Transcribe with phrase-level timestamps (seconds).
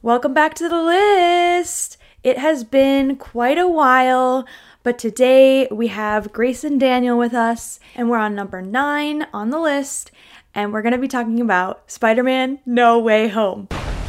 [0.00, 1.96] Welcome back to the list.
[2.22, 4.46] It has been quite a while,
[4.84, 9.50] but today we have Grace and Daniel with us, and we're on number nine on
[9.50, 10.12] the list,
[10.54, 13.66] and we're going to be talking about Spider Man No Way Home.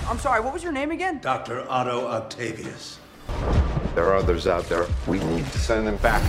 [0.08, 1.22] I'm sorry, what was your name again?
[1.22, 1.68] Dr.
[1.68, 3.00] Otto Octavius.
[3.96, 4.86] There are others out there.
[5.08, 6.22] We need to send them back.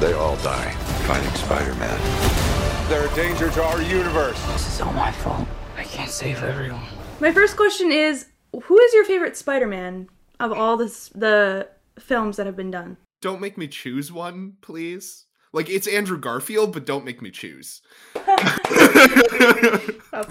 [0.00, 0.72] They all die
[1.06, 2.88] fighting Spider-Man.
[2.88, 4.44] They're a danger to our universe.
[4.46, 5.46] This is all my fault.
[5.76, 6.82] I can't save everyone.
[7.20, 10.08] My first question is Who is your favorite Spider Man
[10.38, 11.68] of all this, the
[11.98, 12.96] films that have been done?
[13.20, 15.26] Don't make me choose one, please.
[15.52, 17.82] Like it's Andrew Garfield, but don't make me choose.
[18.14, 18.58] That's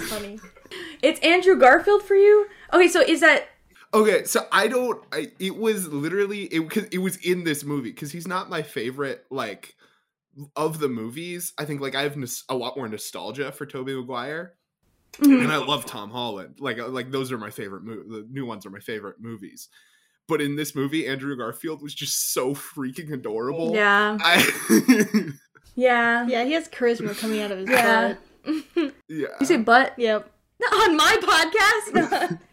[0.08, 0.40] funny.
[1.02, 2.48] It's Andrew Garfield for you?
[2.74, 3.50] Okay, so is that.
[3.94, 5.04] Okay, so I don't.
[5.12, 6.90] I, it was literally it.
[6.92, 9.26] It was in this movie because he's not my favorite.
[9.30, 9.76] Like
[10.56, 13.96] of the movies, I think like I have nos- a lot more nostalgia for Tobey
[13.96, 14.54] Maguire,
[15.22, 16.56] and I love Tom Holland.
[16.60, 17.84] Like uh, like those are my favorite.
[17.84, 19.70] Mo- the new ones are my favorite movies.
[20.28, 23.74] But in this movie, Andrew Garfield was just so freaking adorable.
[23.74, 24.18] Yeah.
[24.22, 25.32] I,
[25.76, 26.28] Yeah.
[26.28, 28.16] Yeah, he has charisma coming out of his Yeah.
[28.46, 28.64] butt.
[29.08, 29.28] yeah.
[29.40, 29.94] You say butt?
[29.98, 30.30] Yep.
[30.74, 32.40] On my podcast?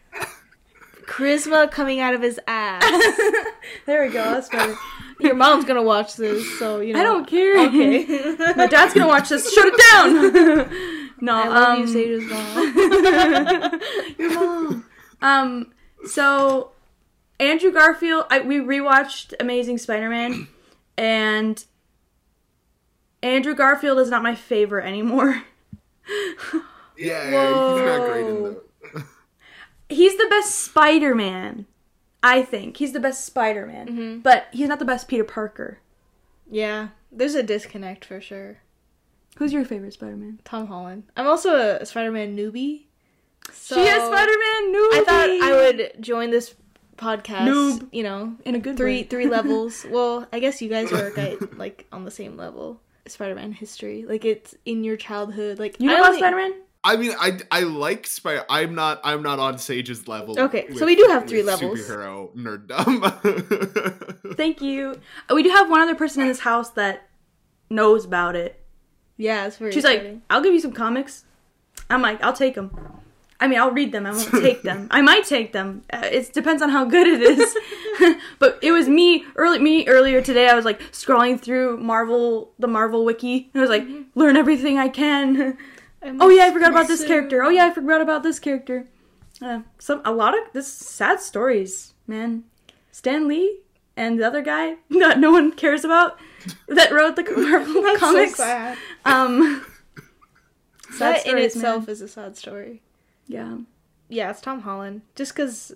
[1.05, 2.83] Charisma coming out of his ass.
[3.85, 4.23] there we go.
[4.23, 4.75] That's better.
[5.19, 6.99] Your mom's gonna watch this, so you know.
[6.99, 7.59] I don't care.
[7.67, 8.05] Okay.
[8.55, 9.51] My dad's gonna watch this.
[9.51, 11.11] Shut it down.
[11.21, 13.81] no, I love um, you, Sage's mom.
[14.17, 14.85] your mom.
[15.21, 15.73] Um.
[16.05, 16.71] So,
[17.39, 18.25] Andrew Garfield.
[18.29, 20.47] I, we rewatched Amazing Spider-Man,
[20.97, 21.65] and
[23.23, 25.43] Andrew Garfield is not my favorite anymore.
[26.97, 27.73] Yeah, yeah.
[27.75, 28.61] he's not great in the.
[29.89, 31.65] He's the best Spider-Man.
[32.27, 34.19] I think he's the best Spider-Man, mm-hmm.
[34.19, 35.79] but he's not the best Peter Parker.
[36.49, 38.57] yeah, there's a disconnect for sure.
[39.37, 40.39] Who's your favorite Spider-Man?
[40.43, 41.03] Tom Holland.
[41.15, 42.85] I'm also a Spider-Man newbie.
[43.53, 44.73] So she is Spider-Man.
[44.73, 44.93] Newbie.
[44.99, 46.53] I thought I would join this
[46.97, 47.47] podcast.
[47.47, 47.87] Noob.
[47.91, 49.03] You know, in a good three way.
[49.03, 49.85] three levels.
[49.89, 51.13] Well, I guess you guys are
[51.55, 52.81] like on the same level.
[53.07, 55.59] Spider-Man history, like it's in your childhood.
[55.59, 56.53] Like You know I about only- Spider-Man?
[56.83, 58.45] I mean, I I like Spider.
[58.49, 59.01] I'm not.
[59.03, 60.39] I'm not on Sage's level.
[60.39, 61.79] Okay, so we do have three with levels.
[61.79, 63.01] Superhero nerddom.
[64.37, 64.99] Thank you.
[65.29, 67.09] Uh, We do have one other person in this house that
[67.69, 68.61] knows about it.
[69.17, 69.71] Yeah, it's very.
[69.71, 71.25] She's like, "I'll give you some comics."
[71.89, 72.71] I'm like, "I'll take them."
[73.39, 74.05] I mean, I'll read them.
[74.07, 74.87] I won't take them.
[74.89, 75.83] I might take them.
[75.93, 77.55] Uh, it depends on how good it is.
[78.39, 79.59] but it was me early.
[79.59, 80.47] Me earlier today.
[80.47, 83.85] I was like scrolling through Marvel, the Marvel wiki, and I was like,
[84.15, 85.57] "Learn everything I can."
[86.19, 87.43] oh yeah, I forgot about this character.
[87.43, 88.87] Oh yeah, I forgot about this character.
[89.41, 92.43] Uh, some a lot of this sad stories, man.
[92.91, 93.59] Stan Lee
[93.95, 96.17] and the other guy that no one cares about
[96.67, 98.31] that wrote the Marvel That's comics.
[98.37, 98.77] so sad.
[99.05, 99.65] Um,
[100.91, 101.91] sad That in itself man.
[101.93, 102.81] is a sad story.
[103.27, 103.57] yeah.
[104.09, 105.01] Yeah, it's Tom Holland.
[105.15, 105.73] Just because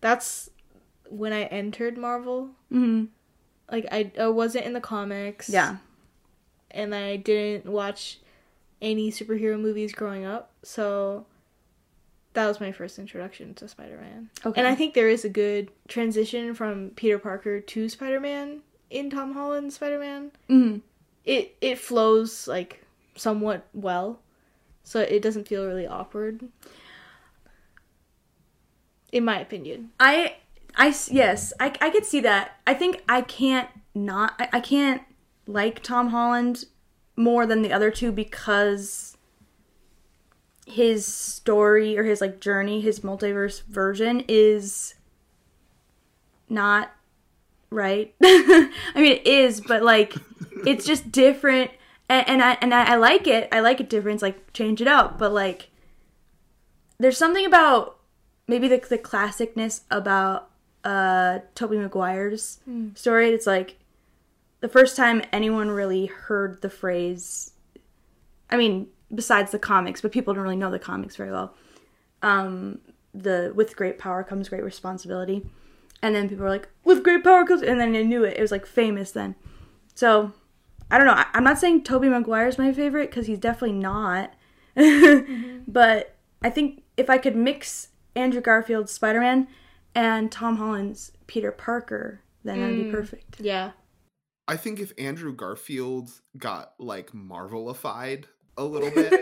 [0.00, 0.48] that's
[1.10, 2.50] when I entered Marvel.
[2.70, 3.06] hmm
[3.70, 5.48] Like I, I wasn't in the comics.
[5.48, 5.78] Yeah.
[6.70, 8.20] and I didn't watch
[8.80, 11.26] any superhero movies growing up, so
[12.34, 14.28] that was my first introduction to Spider-Man.
[14.44, 14.60] Okay.
[14.60, 18.60] And I think there is a good transition from Peter Parker to Spider-Man
[18.90, 20.32] in Tom Holland's Spider-Man.
[20.48, 20.76] hmm
[21.24, 22.84] It it flows like
[23.16, 24.20] somewhat well,
[24.84, 26.48] so it doesn't feel really awkward.
[29.12, 29.90] In my opinion.
[29.98, 30.36] I
[30.76, 32.60] I yes, I, I could see that.
[32.66, 35.02] I think I can't not, I, I can't
[35.46, 36.66] like Tom Holland
[37.16, 39.16] more than the other two because
[40.66, 44.94] his story or his like journey, his multiverse version is
[46.48, 46.92] not
[47.70, 48.14] right.
[48.22, 50.14] I mean, it is, but like
[50.66, 51.70] it's just different,
[52.08, 53.48] and, and I and I, I like it.
[53.52, 54.16] I like it different.
[54.16, 55.70] It's like change it up, but like
[56.98, 57.98] there's something about
[58.48, 60.50] maybe the the classicness about
[60.84, 62.58] uh Tobey Maguire's
[62.94, 63.30] story.
[63.30, 63.76] It's like
[64.60, 67.52] the first time anyone really heard the phrase.
[68.50, 71.54] I mean, besides the comics, but people don't really know the comics very well.
[72.22, 72.80] Um,
[73.14, 75.48] the with great power comes great responsibility,
[76.02, 78.36] and then people were like, with great power comes, and then they knew it.
[78.36, 79.34] It was like famous then.
[79.94, 80.32] So
[80.90, 81.14] I don't know.
[81.14, 84.32] I, I'm not saying Tobey Maguire's my favorite because he's definitely not.
[85.66, 89.48] But I think if I could mix Andrew Garfield's Spider Man
[89.94, 93.40] and Tom Holland's Peter Parker, then that'd be perfect.
[93.40, 93.72] Yeah.
[94.48, 98.24] I think if Andrew Garfield got like Marvelified
[98.56, 99.12] a little bit,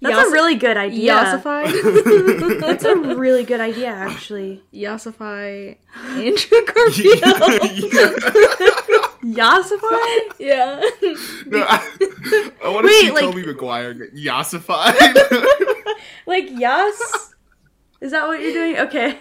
[0.00, 1.12] That's Yos- a really good idea.
[1.14, 2.60] Yossify.
[2.60, 4.62] That's a really good idea, actually.
[4.72, 7.22] Yossify Andrew Garfield.
[9.22, 10.18] Yassify?
[10.38, 10.80] yeah.
[11.46, 14.94] no, I, I want to see like- Tobey Maguire get yassified.
[16.26, 17.27] Like Yas?
[18.00, 18.76] Is that what you're doing?
[18.86, 19.18] Okay.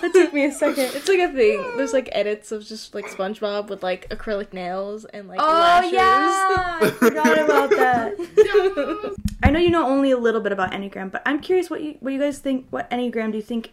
[0.00, 0.84] that took me a second.
[0.94, 1.62] It's like a thing.
[1.76, 5.92] There's like edits of just like SpongeBob with like acrylic nails and like Oh lashes.
[5.92, 9.14] yeah, I forgot about that.
[9.42, 11.96] I know you know only a little bit about Enneagram, but I'm curious what you
[12.00, 12.66] what you guys think.
[12.70, 13.72] What Enneagram do you think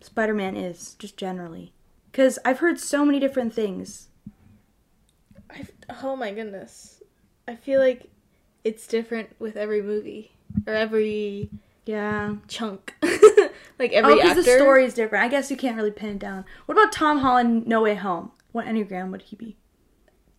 [0.00, 1.72] Spider-Man is, just generally?
[2.10, 4.08] Because I've heard so many different things.
[5.50, 5.66] I,
[6.02, 7.02] oh my goodness.
[7.46, 8.06] I feel like
[8.64, 10.32] it's different with every movie
[10.66, 11.50] or every
[11.86, 12.36] Yeah.
[12.48, 12.94] chunk.
[13.78, 15.24] Like every Oh, because the story is different.
[15.24, 16.44] I guess you can't really pin it down.
[16.66, 17.66] What about Tom Holland?
[17.66, 18.32] No Way Home.
[18.52, 19.56] What Enneagram would he be?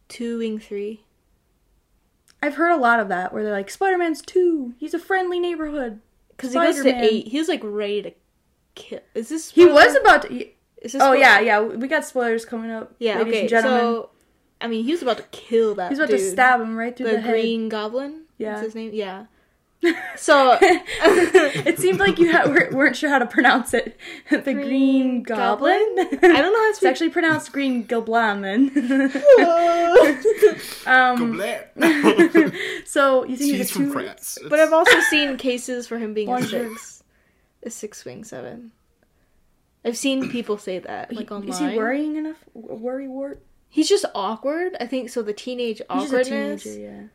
[0.09, 1.05] two wing three.
[2.41, 4.73] I've heard a lot of that where they're like Spider-Man's two.
[4.77, 6.01] He's a friendly neighborhood.
[6.29, 7.27] Because he goes to eight.
[7.27, 8.13] He was like ready to
[8.75, 8.99] kill.
[9.13, 9.51] Is this?
[9.51, 10.45] He was about to.
[10.81, 11.17] Is this Oh spoiler?
[11.17, 11.61] yeah, yeah.
[11.61, 12.93] We got spoilers coming up.
[12.99, 13.17] Yeah.
[13.19, 13.39] ladies okay.
[13.41, 13.81] and gentlemen.
[13.81, 14.09] So,
[14.61, 15.89] I mean, he was about to kill that.
[15.89, 16.19] He's about dude.
[16.19, 17.31] to stab him right through the, the, head.
[17.31, 18.23] Green Goblin.
[18.37, 18.53] Yeah.
[18.53, 18.91] What's his name?
[18.93, 19.25] Yeah.
[20.17, 23.97] So it seemed like you ha- weren't sure how to pronounce it.
[24.29, 25.95] the Green, Green Goblin.
[25.95, 26.19] Goblin?
[26.31, 28.71] I don't know how to It's actually pronounced Green Goblin.
[30.85, 31.37] um.
[31.37, 31.71] Goblet.
[32.85, 33.91] So you think he's He's from two?
[33.93, 34.37] France.
[34.49, 37.03] But I've also seen cases for him being a six,
[37.63, 38.71] a six wing seven.
[39.85, 41.49] I've seen people say that like online.
[41.49, 42.43] Is he worrying enough?
[42.53, 43.41] Worry wart?
[43.69, 44.75] He's just awkward.
[44.79, 45.21] I think so.
[45.21, 47.09] The teenage He's just a awkwardness, teenager.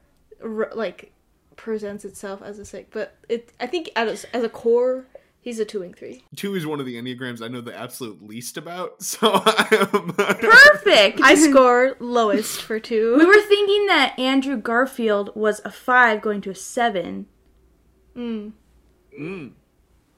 [0.47, 0.65] Yeah.
[0.75, 1.13] like,
[1.57, 2.89] presents itself as a six.
[2.93, 5.07] But it, I think as as a core,
[5.41, 6.25] he's a two wing three.
[6.37, 8.97] Two is one of the enneagrams I know the absolute least about.
[9.03, 10.13] So I am.
[10.13, 11.21] Perfect.
[11.23, 13.17] I score lowest for two.
[13.19, 17.27] We were thinking that Andrew Garfield was a five going to a seven.
[18.17, 18.53] Mm.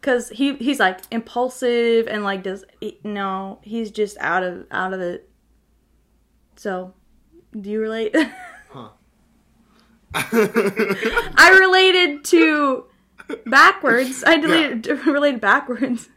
[0.00, 2.64] Cause he he's like impulsive and like does
[3.02, 5.28] no he's just out of out of it.
[6.56, 6.94] So,
[7.58, 8.14] do you relate?
[11.36, 12.84] I related to
[13.44, 14.24] backwards.
[14.26, 16.08] I deleted, related backwards.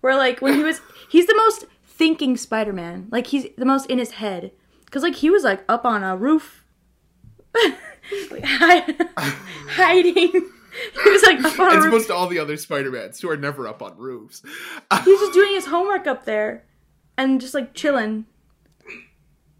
[0.00, 3.08] Where like when he was he's the most thinking Spider-Man.
[3.10, 4.52] Like he's the most in his head.
[4.90, 6.64] Cuz like he was like up on a roof
[8.30, 8.44] like,
[9.68, 10.14] hiding.
[11.04, 11.86] He was like up on a As roof.
[11.86, 14.42] opposed to all the other Spider-Mans who are never up on roofs.
[15.04, 16.64] He was just doing his homework up there
[17.16, 18.26] and just like chilling.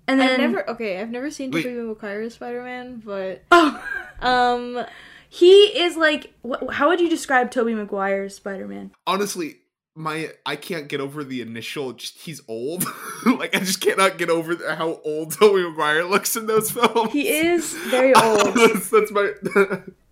[0.06, 1.00] And then I've never okay.
[1.00, 1.62] I've never seen Wait.
[1.62, 3.82] Tobey Maguire's Spider Man, but Oh,
[4.20, 4.84] um,
[5.28, 8.90] he is like wh- how would you describe Tobey Maguire's Spider-Man?
[9.06, 9.56] Honestly,
[9.96, 11.92] my I can't get over the initial.
[11.94, 12.84] Just he's old.
[13.26, 17.12] like I just cannot get over the- how old Tobey Maguire looks in those films.
[17.12, 18.54] He is very old.
[18.54, 19.32] that's, that's my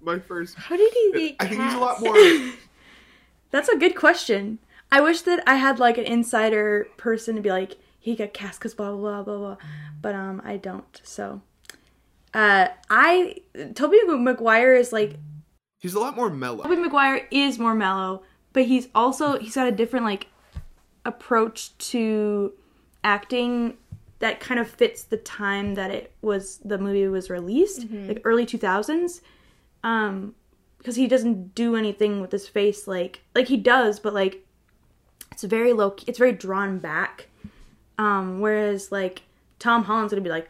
[0.01, 0.57] my first.
[0.57, 1.37] how did he get?
[1.41, 2.17] I think he's a lot more.
[3.51, 4.59] That's a good question.
[4.91, 8.59] I wish that I had like an insider person to be like, he got cast
[8.59, 9.57] because blah blah blah blah blah,
[10.03, 11.01] but um, I don't.
[11.05, 11.41] So,
[12.35, 13.37] uh, I
[13.75, 15.15] Tobey Maguire is like
[15.79, 16.65] He's a lot more mellow.
[16.65, 20.27] Tobey Maguire is more mellow, but he's also he's got a different like
[21.05, 22.53] approach to
[23.05, 23.77] acting
[24.19, 28.45] that kind of fits the time that it was the movie was released, like early
[28.45, 29.23] two thousands.
[29.85, 30.35] Um,
[30.79, 34.45] because he doesn't do anything with his face like like he does, but like
[35.31, 35.95] it's very low.
[36.09, 37.29] It's very drawn back.
[38.03, 39.23] Um, whereas like
[39.61, 40.49] Tom Holland's gonna be like,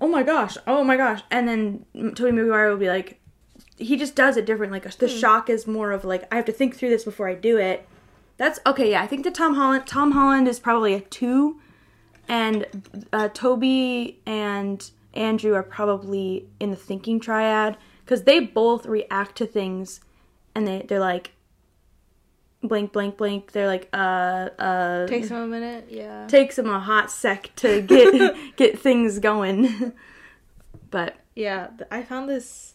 [0.00, 3.20] oh my gosh, oh my gosh, and then Tobey Maguire will be like,
[3.76, 4.72] he just does it different.
[4.72, 7.34] Like the shock is more of like I have to think through this before I
[7.34, 7.86] do it.
[8.38, 8.92] That's okay.
[8.92, 11.60] Yeah, I think that Tom Holland Tom Holland is probably a two,
[12.28, 12.64] and
[13.12, 19.46] uh, Tobey and Andrew are probably in the thinking triad because they both react to
[19.46, 20.00] things,
[20.54, 21.32] and they they're like
[22.62, 23.52] blank blank blank.
[23.52, 25.86] They're like uh uh Takes him a minute.
[25.90, 26.26] Yeah.
[26.26, 29.92] takes them a hot sec to get get things going.
[30.90, 31.68] but Yeah.
[31.90, 32.74] I found this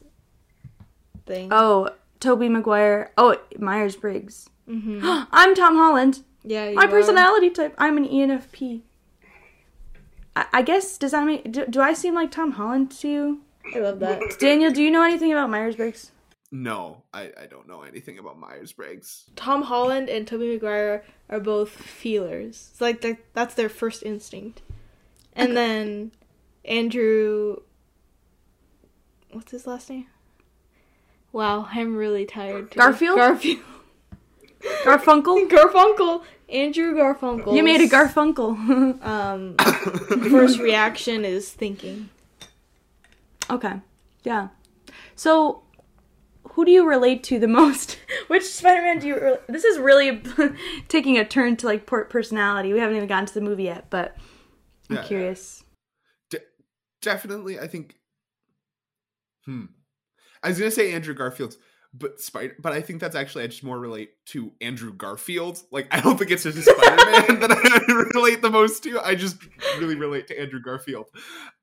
[1.26, 1.50] thing.
[1.52, 3.12] oh, Tobey Maguire.
[3.18, 4.50] Oh, Myers Briggs.
[4.68, 6.24] I'm Tom Holland.
[6.44, 6.70] yeah.
[6.70, 6.88] you My are.
[6.88, 7.74] personality type.
[7.78, 8.82] I'm an ENFP.
[10.36, 13.42] I, I guess does that mean do, do I seem like Tom Holland to you?
[13.76, 14.22] I love that.
[14.40, 16.12] Daniel, do you know anything about Myers Briggs?
[16.52, 19.24] No, I, I don't know anything about Myers Briggs.
[19.38, 22.70] Tom Holland and Tobey Maguire are both feelers.
[22.72, 24.62] It's like that's their first instinct.
[25.34, 26.12] And then
[26.66, 27.58] Andrew
[29.32, 30.08] what's his last name?
[31.32, 32.72] Wow, I'm really tired.
[32.72, 32.84] today.
[32.84, 33.16] Garfield?
[33.16, 33.60] Garfield.
[34.84, 35.48] Garfunkel.
[35.50, 36.24] Garfunkel.
[36.50, 37.56] Andrew Garfunkel.
[37.56, 39.02] You made a Garfunkel.
[39.02, 39.56] Um
[40.30, 42.10] first reaction is thinking.
[43.50, 43.76] okay.
[44.26, 44.50] Yeah.
[45.16, 45.61] So,
[46.54, 47.98] who do you relate to the most?
[48.28, 49.16] Which Spider-Man do you?
[49.20, 50.22] Re- this is really
[50.88, 52.74] taking a turn to like port personality.
[52.74, 54.16] We haven't even gotten to the movie yet, but
[54.90, 55.04] I'm Yeah.
[55.04, 55.64] curious.
[56.30, 56.40] De-
[57.02, 57.96] definitely, I think.
[59.46, 59.66] Hmm.
[60.44, 61.56] I was gonna say Andrew Garfield,
[61.94, 62.56] but Spider.
[62.60, 65.62] But I think that's actually I just more relate to Andrew Garfield.
[65.72, 66.96] Like I don't think it's just Spider
[67.30, 69.00] Man that I relate the most to.
[69.00, 69.38] I just
[69.80, 71.08] really relate to Andrew Garfield.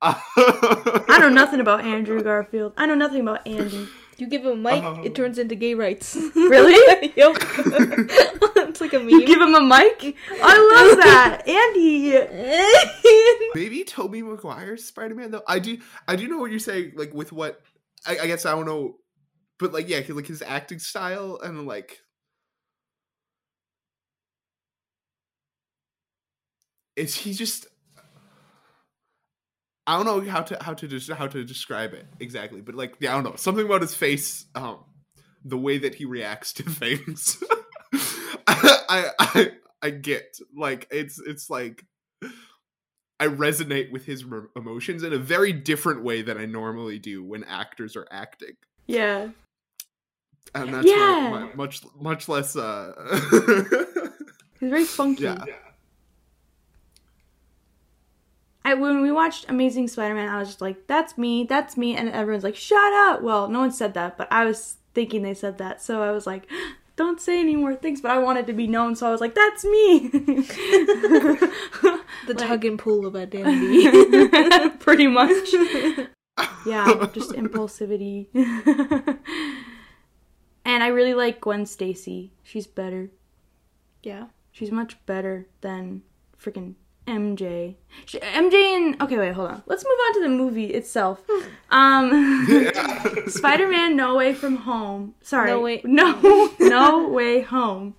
[0.03, 2.73] I know nothing about Andrew Garfield.
[2.77, 3.87] I know nothing about Andy.
[4.19, 5.09] You give him a mic, it uh-huh.
[5.11, 6.17] turns into gay rights.
[6.35, 7.13] Really?
[7.17, 7.37] yep.
[7.39, 9.11] it's like a meme.
[9.11, 10.17] You give him a mic?
[10.43, 11.43] I love that.
[11.47, 12.19] Andy.
[13.55, 15.43] Maybe Tobey Maguire's Spider Man though.
[15.47, 16.93] I do I do know what you're saying.
[16.97, 17.61] Like with what
[18.07, 18.97] I, I guess I don't know,
[19.59, 22.01] but like yeah, like his acting style and like
[26.97, 27.67] is he just
[29.89, 32.95] I don't know how to how to just how to describe it exactly, but like
[33.01, 34.85] yeah, I don't know something about his face, um,
[35.45, 37.43] the way that he reacts to things.
[38.47, 39.51] I I
[39.83, 41.85] I get like it's it's like
[43.19, 47.25] I resonate with his re- emotions in a very different way than I normally do
[47.25, 49.29] when actors are acting, Yeah.
[50.55, 51.29] and that's Yeah.
[51.31, 52.57] my, much much less.
[52.57, 52.93] uh
[54.61, 55.23] He's very funky.
[55.25, 55.45] Yeah,
[58.69, 62.11] I when we watched Amazing Spider-Man, I was just like, "That's me, that's me," and
[62.11, 65.57] everyone's like, "Shut up!" Well, no one said that, but I was thinking they said
[65.57, 66.47] that, so I was like,
[66.97, 69.35] "Don't say any more things." But I wanted to be known, so I was like,
[69.35, 70.09] "That's me."
[72.27, 74.69] the tug and pull of identity.
[74.81, 75.53] Pretty much.
[76.67, 78.27] yeah, just impulsivity.
[80.67, 82.33] and I really like Gwen Stacy.
[82.43, 83.11] She's better.
[84.03, 84.27] yeah.
[84.53, 86.03] She's much better than
[86.37, 86.75] freaking
[87.09, 87.75] MJ.
[88.05, 89.63] She, MJ and okay, wait, hold on.
[89.67, 91.23] Let's move on to the movie itself.
[91.71, 92.47] Um,
[93.27, 95.15] Spider-Man: No Way From Home.
[95.23, 97.95] Sorry, No Way- no, no Way Home.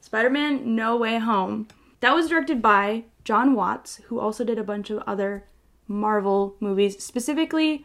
[0.00, 1.68] Spider-Man: No Way Home.
[2.00, 5.44] That was directed by Jon Watts, who also did a bunch of other
[5.88, 7.84] Marvel movies, specifically.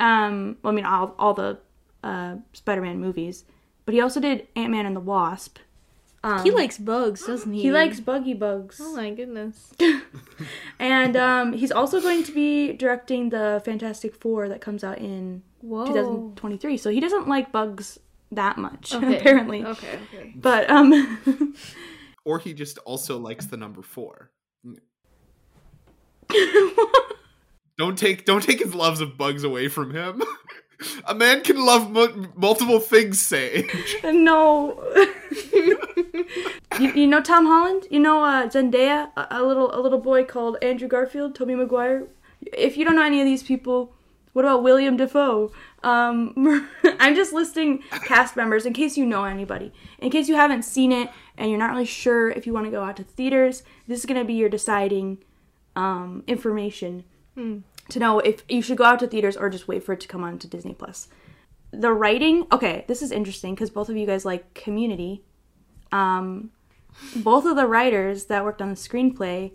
[0.00, 1.58] Um, well, I mean, all all the
[2.04, 3.44] uh, Spider-Man movies,
[3.84, 5.58] but he also did Ant-Man and the Wasp.
[6.42, 7.62] He likes bugs, doesn't he?
[7.62, 8.78] He likes buggy bugs.
[8.82, 9.72] Oh my goodness.
[10.78, 15.42] And um, he's also going to be directing the Fantastic Four that comes out in
[15.62, 15.86] Whoa.
[15.86, 16.76] 2023.
[16.76, 17.98] So he doesn't like bugs
[18.32, 19.16] that much, Okay.
[19.20, 19.64] apparently.
[19.64, 20.32] Okay, okay.
[20.36, 21.16] But um,
[22.24, 24.30] or he just also likes the number four.
[27.78, 30.22] Don't take don't take his loves of bugs away from him.
[31.06, 33.96] A man can love mu- multiple things, Sage.
[34.04, 34.82] no.
[36.80, 37.86] you, you know Tom Holland?
[37.90, 39.10] You know uh, Zendaya?
[39.16, 42.06] A, a little a little boy called Andrew Garfield, Tobey Maguire.
[42.52, 43.92] If you don't know any of these people,
[44.32, 45.50] what about William Dafoe?
[45.82, 46.68] Um,
[47.00, 49.72] I'm just listing cast members in case you know anybody.
[49.98, 52.70] In case you haven't seen it and you're not really sure if you want to
[52.70, 55.18] go out to theaters, this is going to be your deciding
[55.74, 57.04] um, information
[57.88, 60.08] to know if you should go out to theaters or just wait for it to
[60.08, 61.08] come on to Disney Plus.
[61.70, 65.22] The writing, okay, this is interesting because both of you guys like Community.
[65.92, 66.50] Um,
[67.16, 69.52] both of the writers that worked on the screenplay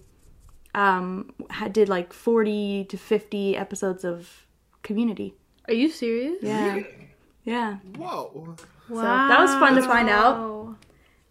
[0.73, 4.47] um, had, did like 40 to 50 episodes of
[4.83, 5.35] Community.
[5.67, 6.38] Are you serious?
[6.41, 6.81] Yeah.
[7.43, 7.77] Yeah.
[7.97, 8.55] Whoa.
[8.88, 10.75] So that was fun to find out.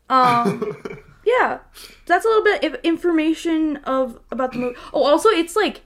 [0.08, 0.76] Um,
[1.24, 1.58] yeah,
[2.06, 4.76] that's a little bit of information of about the movie.
[4.92, 5.82] Oh, also, it's like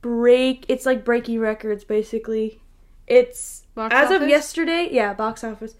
[0.00, 0.64] break.
[0.68, 2.60] It's like breaking records, basically.
[3.06, 4.88] It's Box as of yesterday.
[4.90, 5.76] Yeah, box office.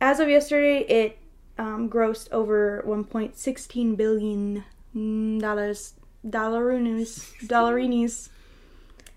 [0.00, 1.18] As of yesterday, it
[1.58, 5.94] um, grossed over 1.16 billion mm, dollars.
[6.26, 7.32] Dollarinis.
[7.46, 8.30] Dollarinis.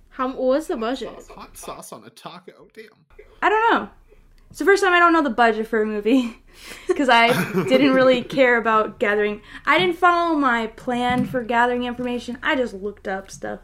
[0.10, 1.14] How what was the budget?
[1.36, 2.68] Hot sauce on a taco.
[2.74, 2.86] Damn.
[3.42, 3.90] I don't know.
[4.50, 6.42] It's the first time I don't know the budget for a movie
[6.88, 7.28] because I
[7.66, 9.42] didn't really care about gathering.
[9.66, 12.38] I didn't follow my plan for gathering information.
[12.42, 13.60] I just looked up stuff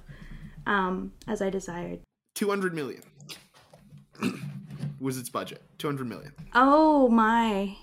[0.66, 2.02] um, as I desired.
[2.36, 3.02] 200 million
[5.00, 5.64] was its budget.
[5.78, 6.34] 200 million.
[6.54, 7.78] Oh my!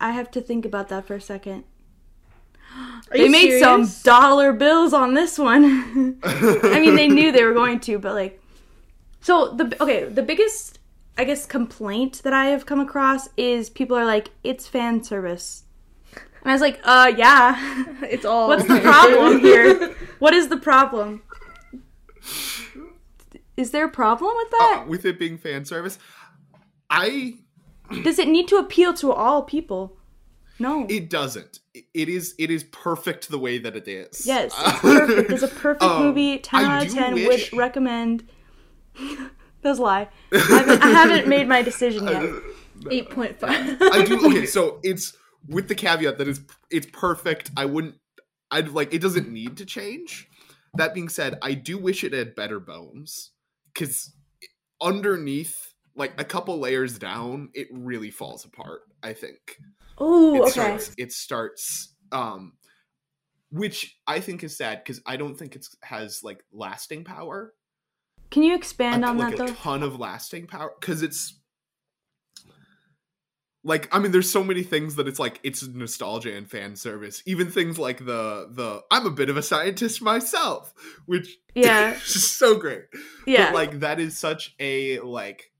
[0.00, 1.64] I have to think about that for a second.
[2.76, 6.18] Are They made some dollar bills on this one.
[6.24, 8.40] I mean, they knew they were going to, but like,
[9.20, 10.78] so the okay, the biggest
[11.18, 15.64] I guess complaint that I have come across is people are like, it's fan service,
[16.46, 17.84] and I was like, uh, yeah.
[18.02, 18.46] It's all.
[18.46, 19.96] What's the problem here?
[20.20, 21.22] What is the problem?
[23.56, 24.82] Is there a problem with that?
[24.84, 25.98] Uh, with it being fan service,
[26.88, 27.38] I
[28.02, 29.96] Does it need to appeal to all people?
[30.58, 30.86] No.
[30.88, 31.60] it doesn't.
[31.92, 34.26] It is it is perfect the way that it is.
[34.26, 35.30] Yes, it's perfect.
[35.30, 36.38] It's a perfect Um, movie.
[36.38, 38.26] Ten I out of ten wish- would recommend.
[39.62, 40.08] That's a lie.
[40.32, 42.32] I haven't, I haven't made my decision yet.
[42.90, 43.76] Eight point five.
[43.82, 44.26] I do.
[44.28, 45.14] Okay, so it's
[45.48, 46.40] with the caveat that it's
[46.70, 47.50] it's perfect.
[47.56, 47.96] I wouldn't.
[48.50, 50.28] I'd like it doesn't need to change.
[50.74, 53.32] That being said, I do wish it had better bones
[53.74, 54.12] because
[54.80, 55.65] underneath
[55.96, 58.82] like a couple layers down, it really falls apart.
[59.02, 59.58] I think
[59.98, 60.50] Oh, it okay.
[60.50, 60.94] starts.
[60.98, 61.94] It starts.
[62.12, 62.52] Um,
[63.50, 67.54] which I think is sad because I don't think it's has like lasting power.
[68.30, 69.56] Can you expand a, on like that a though?
[69.56, 71.38] ton of lasting power because it's
[73.64, 77.22] like I mean, there's so many things that it's like it's nostalgia and fan service.
[77.26, 80.72] Even things like the the I'm a bit of a scientist myself,
[81.06, 81.92] which Yeah.
[82.06, 82.82] is so great.
[83.26, 83.46] Yeah.
[83.46, 85.50] But like that is such a like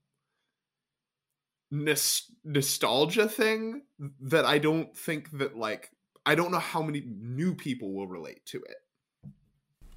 [1.71, 3.81] nos- nostalgia thing
[4.21, 5.91] that I don't think that like
[6.25, 9.31] I don't know how many new people will relate to it.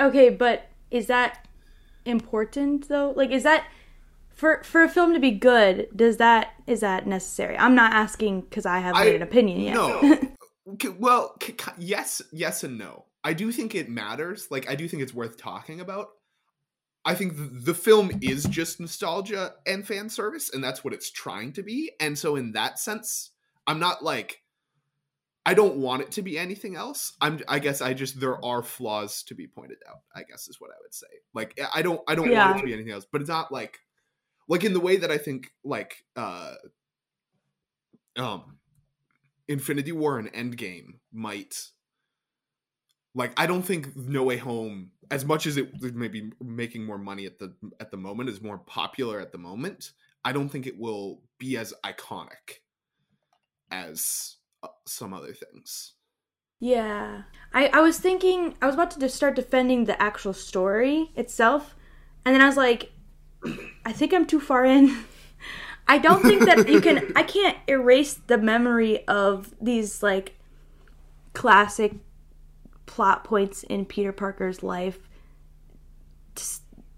[0.00, 1.46] Okay, but is that
[2.04, 3.12] important though?
[3.16, 3.66] Like is that
[4.30, 7.56] for for a film to be good, does that is that necessary?
[7.58, 9.74] I'm not asking cuz I haven't I- an opinion yet.
[9.74, 10.18] No.
[10.74, 13.06] Okay, well, c- c- yes, yes and no.
[13.24, 14.46] I do think it matters.
[14.52, 16.08] Like I do think it's worth talking about.
[17.04, 21.10] I think the, the film is just nostalgia and fan service and that's what it's
[21.10, 21.92] trying to be.
[21.98, 23.30] And so in that sense,
[23.66, 24.42] I'm not like
[25.46, 27.14] I don't want it to be anything else.
[27.20, 30.00] I'm I guess I just there are flaws to be pointed out.
[30.14, 31.06] I guess is what I would say.
[31.32, 33.78] Like I don't I don't want it to be anything else, but it's not like
[34.48, 36.54] like in the way that I think like uh
[38.16, 38.58] um
[39.48, 41.70] Infinity War and Endgame might
[43.14, 46.98] like I don't think No Way Home as much as it may be making more
[46.98, 49.92] money at the at the moment is more popular at the moment
[50.24, 52.60] I don't think it will be as iconic
[53.70, 55.94] as uh, some other things
[56.60, 57.22] Yeah.
[57.54, 61.74] I, I was thinking, I was about to just start defending the actual story itself.
[62.24, 62.92] And then I was like,
[63.86, 65.04] I think I'm too far in.
[65.88, 70.36] I don't think that you can, I can't erase the memory of these, like,
[71.32, 71.94] classic
[72.90, 74.98] plot points in Peter Parker's life.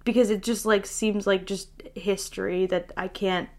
[0.05, 3.51] Because it just, like, seems like just history that I can't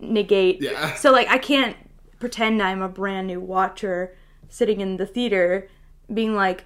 [0.00, 0.62] negate.
[0.62, 0.94] Yeah.
[0.94, 1.76] So, like, I can't
[2.20, 4.16] pretend I'm a brand new watcher
[4.48, 5.68] sitting in the theater
[6.12, 6.64] being like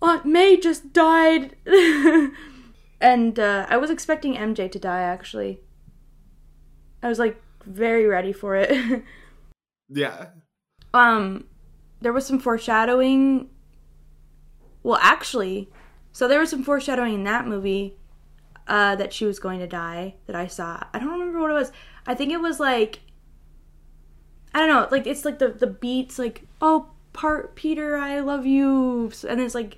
[0.00, 1.56] aunt may just died
[3.00, 5.60] and uh, i was expecting mj to die actually
[7.02, 9.02] i was like very ready for it
[9.88, 10.28] yeah
[10.92, 11.44] um
[12.04, 13.50] there was some foreshadowing.
[14.82, 15.70] Well actually
[16.14, 17.96] so there was some foreshadowing in that movie
[18.68, 20.80] uh that she was going to die that i saw.
[20.94, 21.72] I don't remember what it was.
[22.06, 23.00] I think it was like
[24.54, 28.46] i don't know like it's like the the beats like oh part peter i love
[28.46, 29.76] you and it's like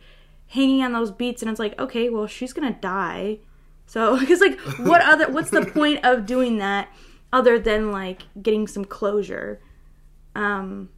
[0.48, 3.38] hanging on those beats and it's like okay well she's gonna die.
[3.86, 6.88] So because like what other what's the point of doing that
[7.32, 9.60] other than like getting some closure?
[10.34, 10.90] Um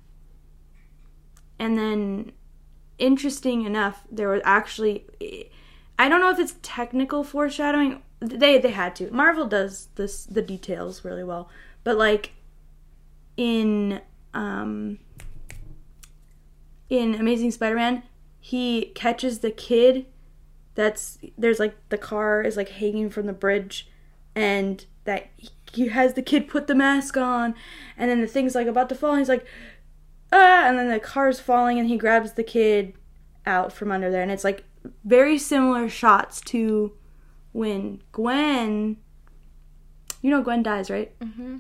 [1.59, 2.33] and then
[2.99, 5.07] interesting enough there was actually
[5.99, 9.11] i don't know if it's technical foreshadowing they they had to.
[9.11, 11.49] Marvel does this the details really well.
[11.85, 12.33] But like
[13.37, 14.01] in
[14.35, 14.99] um
[16.91, 18.03] in amazing spider-man
[18.41, 20.07] he catches the kid
[20.75, 23.89] that's there's like the car is like hanging from the bridge
[24.35, 25.29] and that
[25.73, 27.55] he has the kid put the mask on.
[27.97, 29.47] And then the thing's like about to fall and he's like
[30.33, 32.95] ah and then the car's falling and he grabs the kid
[33.47, 34.23] out from under there.
[34.23, 34.65] And it's like
[35.05, 36.93] very similar shots to
[37.53, 38.97] when gwen
[40.23, 41.19] you know gwen dies right?
[41.21, 41.57] Mm-hmm.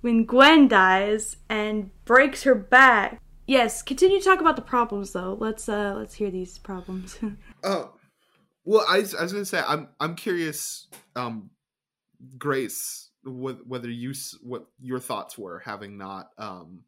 [0.00, 3.20] when gwen dies and breaks her back.
[3.46, 5.36] Yes continue to talk about the problems though.
[5.38, 7.18] Let's uh let's hear these problems.
[7.64, 7.94] Oh,
[8.64, 11.50] well, I, was- I was gonna say I'm I'm curious, um,
[12.38, 16.80] Grace, wh- whether you what your thoughts were having not, um,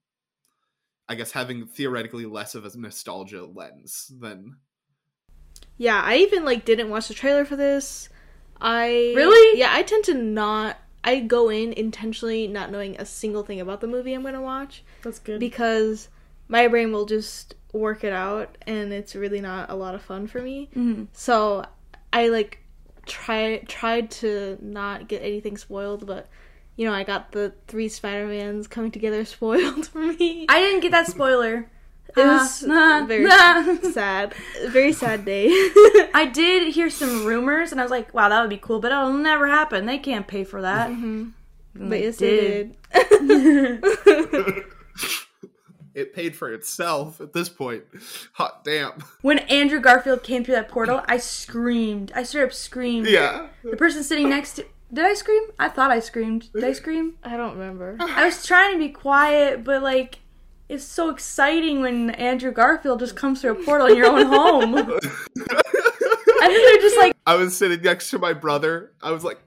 [1.09, 4.57] I guess having theoretically less of a nostalgia lens than
[5.77, 8.09] Yeah, I even like didn't watch the trailer for this.
[8.61, 9.59] I Really?
[9.59, 10.77] Yeah, I tend to not.
[11.05, 14.83] I go in intentionally not knowing a single thing about the movie I'm gonna watch
[15.03, 16.09] that's good because
[16.49, 20.27] my brain will just work it out, and it's really not a lot of fun
[20.27, 20.68] for me.
[20.77, 21.07] Mhm.
[21.12, 21.64] So
[22.12, 22.59] I like
[23.07, 26.29] try tried to not get anything spoiled, but
[26.79, 30.47] you know I got the three Spider Mans coming together spoiled for me.
[30.49, 31.71] i didn't get that spoiler
[32.17, 33.81] it was Ah, nah, very nah.
[33.93, 34.33] sad,
[34.69, 35.49] very sad day.
[36.14, 38.91] I did hear some rumors, and I was like, "Wow, that would be cool," but
[38.91, 39.85] it'll never happen.
[39.85, 40.88] They can't pay for that.
[40.88, 41.35] And
[41.75, 42.77] but they yes, they did.
[43.27, 44.64] did.
[45.95, 47.85] it paid for itself at this point.
[48.33, 48.93] Hot damn.
[49.21, 52.11] When Andrew Garfield came through that portal, I screamed.
[52.14, 53.07] I straight up screamed.
[53.07, 53.49] Yeah.
[53.62, 55.42] The person sitting next to did I scream?
[55.59, 56.53] I thought I screamed.
[56.53, 57.14] Did I scream?
[57.24, 57.96] I don't remember.
[58.01, 60.20] I was trying to be quiet, but like.
[60.68, 64.74] It's so exciting when Andrew Garfield just comes through a portal in your own home.
[64.77, 68.92] I think they're just like, I was sitting next to my brother.
[69.03, 69.38] I was like,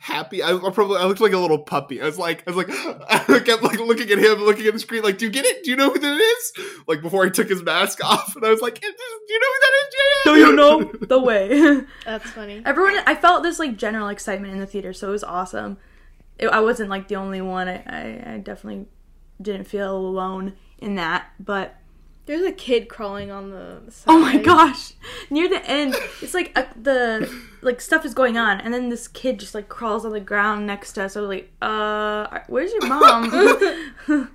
[0.00, 0.42] happy.
[0.42, 2.00] I, I probably I looked like a little puppy.
[2.00, 2.70] I was like, I was like,
[3.08, 5.62] I kept like looking at him, looking at the screen, like, do you get it?
[5.62, 6.52] Do you know who that is?
[6.88, 9.60] Like before he took his mask off, and I was like, do you know who
[9.60, 9.90] that is?
[10.24, 11.82] Do you know the way?
[12.04, 12.62] That's funny.
[12.64, 15.78] Everyone, I felt this like general excitement in the theater, so it was awesome.
[16.38, 17.68] It, I wasn't like the only one.
[17.68, 18.86] I, I, I definitely
[19.40, 21.74] didn't feel alone in that, but
[22.26, 24.04] There's a kid crawling on the side.
[24.06, 24.92] oh my gosh,
[25.30, 27.28] near the end, it's like uh, the
[27.60, 30.66] like stuff is going on, and then this kid just like crawls on the ground
[30.66, 31.16] next to us.
[31.16, 33.24] I was like, uh, where's your mom?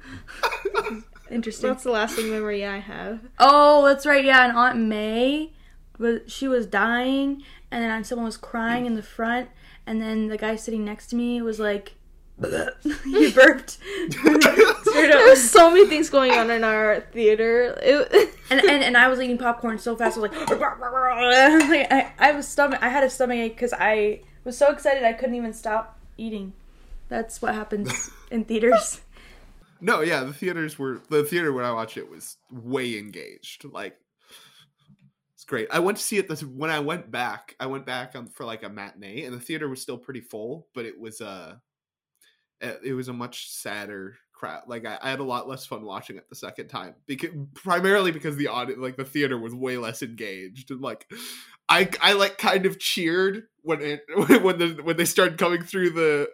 [1.32, 1.70] Interesting.
[1.70, 3.22] That's the lasting memory I have.
[3.40, 4.24] Oh, that's right.
[4.24, 5.54] Yeah, and Aunt May,
[5.98, 9.50] was she was dying, and then someone was crying in the front,
[9.86, 11.96] and then the guy sitting next to me was like,
[13.04, 13.72] he burped.
[14.12, 14.44] Straight
[14.96, 15.30] There up.
[15.30, 17.78] was so many things going on in our theater.
[17.82, 20.18] It, And, and and I was eating popcorn so fast.
[20.18, 22.80] I was like, like I, I was stomach.
[22.82, 26.54] I had a stomach ache because I was so excited I couldn't even stop eating.
[27.10, 29.02] That's what happens in theaters.
[29.82, 33.66] No, yeah, the theaters were the theater when I watched it was way engaged.
[33.66, 33.98] Like
[35.34, 35.68] it's great.
[35.72, 37.56] I went to see it this when I went back.
[37.60, 40.68] I went back on for like a matinee, and the theater was still pretty full,
[40.76, 41.56] but it was uh
[42.62, 44.64] it was a much sadder crowd.
[44.68, 48.12] Like I, I had a lot less fun watching it the second time because primarily
[48.12, 50.72] because the audience, like the theater, was way less engaged.
[50.72, 51.08] And like
[51.68, 54.02] I, I like kind of cheered when it
[54.44, 56.30] when the when they started coming through the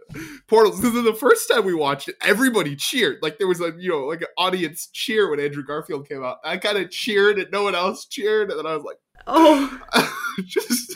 [0.47, 0.81] portals.
[0.81, 3.19] Because the first time we watched it, everybody cheered.
[3.21, 6.37] Like there was a you know like an audience cheer when Andrew Garfield came out.
[6.43, 9.79] I kind of cheered and no one else cheered, and then I was like, Oh,
[10.45, 10.93] just.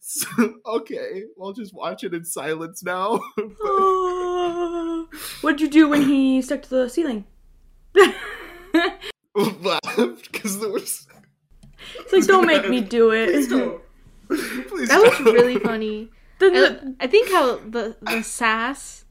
[0.00, 0.28] So,
[0.66, 3.20] okay, I'll just watch it in silence now.
[5.40, 7.24] what'd you do when he stuck to the ceiling?
[9.34, 11.06] Laughed because there was.
[11.98, 13.50] It's like, don't make me do Please it.
[13.50, 13.80] don't.
[14.68, 15.34] Please that was don't.
[15.34, 16.10] really funny.
[16.38, 19.04] The- I, the- I think how the the sass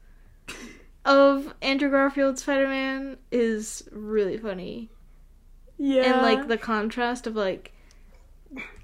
[1.04, 4.90] of Andrew Garfield's Spider Man is really funny.
[5.78, 7.71] yeah, and like the contrast of like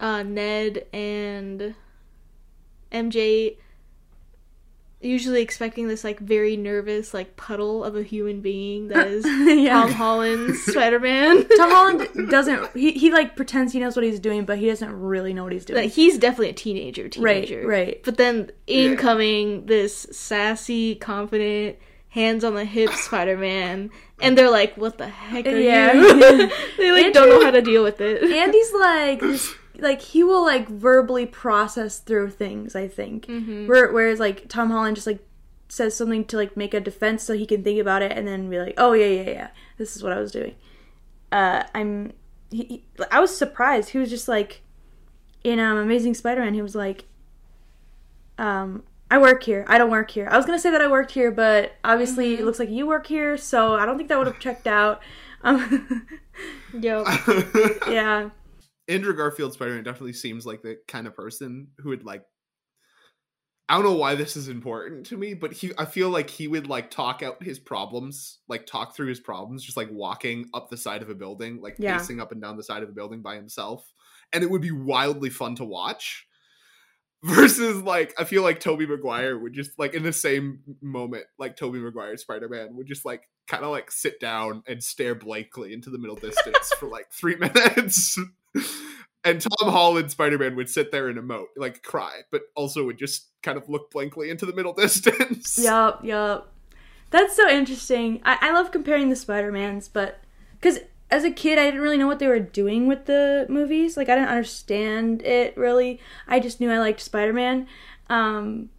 [0.00, 1.74] uh Ned and
[2.92, 3.56] MJ
[5.00, 9.24] usually expecting this like very nervous like puddle of a human being that is
[9.62, 9.74] Yeah.
[9.82, 11.46] Tom Holland's Spider-Man.
[11.56, 12.76] Tom Holland doesn't.
[12.76, 15.52] He he like pretends he knows what he's doing, but he doesn't really know what
[15.52, 15.82] he's doing.
[15.84, 17.66] like he's definitely a teenager, right, teenager.
[17.66, 18.02] right.
[18.04, 21.76] But then incoming this sassy, confident,
[22.10, 23.90] hands on the hip Spider-Man
[24.20, 25.92] and they're like, "What the heck are Yeah.
[25.94, 28.22] you?" they like don't know how to deal with it.
[28.22, 32.74] Andy's like this, like he will like verbally process through things.
[32.74, 33.26] I think.
[33.66, 35.24] Where, whereas like Tom Holland just like
[35.68, 38.48] says something to like make a defense so he can think about it and then
[38.48, 40.54] be like, oh yeah yeah yeah, this is what I was doing.
[41.30, 42.12] Uh, I'm.
[42.50, 43.90] He, he, I was surprised.
[43.90, 44.62] He was just like,
[45.44, 46.54] in um, Amazing Spider-Man.
[46.54, 47.04] He was like,
[48.38, 49.64] um, I work here.
[49.68, 50.28] I don't work here.
[50.30, 53.06] I was gonna say that I worked here, but obviously it looks like you work
[53.06, 55.00] here, so I don't think that would have checked out.
[55.42, 56.06] Um,
[56.80, 57.04] Yo.
[57.88, 58.30] yeah.
[58.88, 62.22] Andrew Garfield Spider Man definitely seems like the kind of person who would like.
[63.70, 66.48] I don't know why this is important to me, but he I feel like he
[66.48, 70.70] would like talk out his problems, like talk through his problems, just like walking up
[70.70, 71.98] the side of a building, like Yeah.
[71.98, 73.92] pacing up and down the side of a building by himself.
[74.32, 76.26] And it would be wildly fun to watch.
[77.24, 81.56] Versus like I feel like Tobey Maguire would just like in the same moment, like
[81.56, 85.72] Tobey Maguire Spider Man would just like kind of like sit down and stare blankly
[85.72, 88.16] into the middle distance for like three minutes.
[89.24, 92.98] and Tom Holland Spider Man would sit there and emote, like cry, but also would
[92.98, 95.58] just kind of look blankly into the middle distance.
[95.58, 96.52] Yup, yup.
[97.10, 98.20] That's so interesting.
[98.24, 100.20] I, I love comparing the Spider Mans, but
[100.52, 100.78] because
[101.10, 103.96] as a kid, I didn't really know what they were doing with the movies.
[103.96, 106.00] Like, I didn't understand it really.
[106.26, 107.66] I just knew I liked Spider Man.
[108.10, 108.70] Um,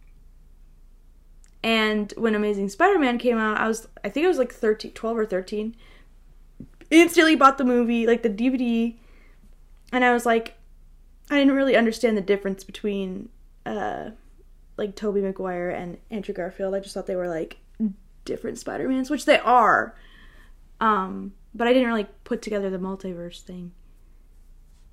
[1.62, 4.92] and when Amazing Spider Man came out, I was, I think I was like 13,
[4.92, 5.76] 12 or 13.
[6.90, 8.96] Instantly bought the movie, like the DVD,
[9.92, 10.54] and I was like,
[11.30, 13.28] I didn't really understand the difference between,
[13.64, 14.10] uh,
[14.76, 16.74] like Tobey Maguire and Andrew Garfield.
[16.74, 17.58] I just thought they were like
[18.24, 19.94] different Spider-Mans, which they are.
[20.80, 23.72] Um, but I didn't really put together the multiverse thing.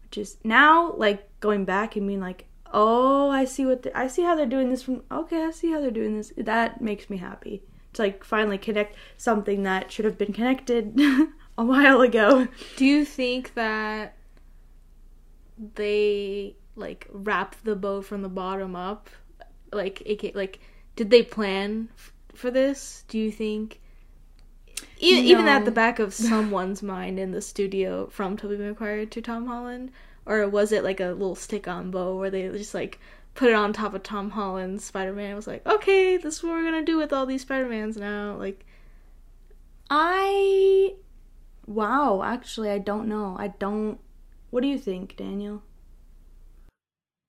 [0.03, 4.23] Which is now like going back and being like, "Oh, I see what I see
[4.23, 7.17] how they're doing this from okay, I see how they're doing this." That makes me
[7.17, 7.63] happy.
[7.93, 10.99] To like finally connect something that should have been connected
[11.57, 12.47] a while ago.
[12.77, 14.15] Do you think that
[15.75, 19.09] they like wrap the bow from the bottom up?
[19.73, 20.59] Like, AK, like,
[20.95, 23.03] did they plan f- for this?
[23.09, 23.81] Do you think?
[24.99, 29.21] E- Even at the back of someone's mind in the studio, from Tobey Maguire to
[29.21, 29.91] Tom Holland,
[30.25, 32.99] or was it like a little stick-on bow where they just like
[33.37, 35.31] put it on top of Tom Holland's Spider Man.
[35.31, 37.95] It was like, okay, this is what we're gonna do with all these Spider Mans
[37.95, 38.35] now.
[38.35, 38.65] Like,
[39.89, 40.95] I
[41.65, 43.37] wow, actually I don't know.
[43.39, 43.99] I don't
[44.49, 45.61] What do you think, Daniel?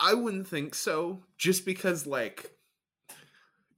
[0.01, 1.21] I wouldn't think so.
[1.37, 2.58] Just because like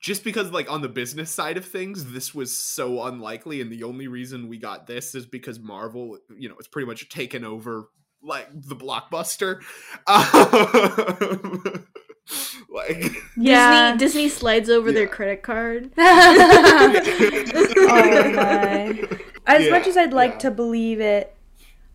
[0.01, 3.85] just because like on the business side of things this was so unlikely and the
[3.85, 7.89] only reason we got this is because Marvel, you know, it's pretty much taken over
[8.23, 9.61] like the blockbuster.
[10.07, 11.87] Um,
[12.71, 13.97] like Yeah.
[13.97, 15.91] Disney Disney slides over their credit card.
[15.99, 16.93] oh
[18.35, 19.09] my.
[19.47, 20.39] As Yeah, much as I'd like yeah.
[20.39, 21.35] to believe it,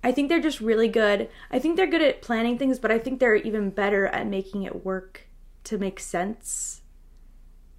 [0.04, 1.30] I think they're just really good.
[1.52, 4.64] I think they're good at planning things, but I think they're even better at making
[4.64, 5.28] it work
[5.66, 6.82] to make sense.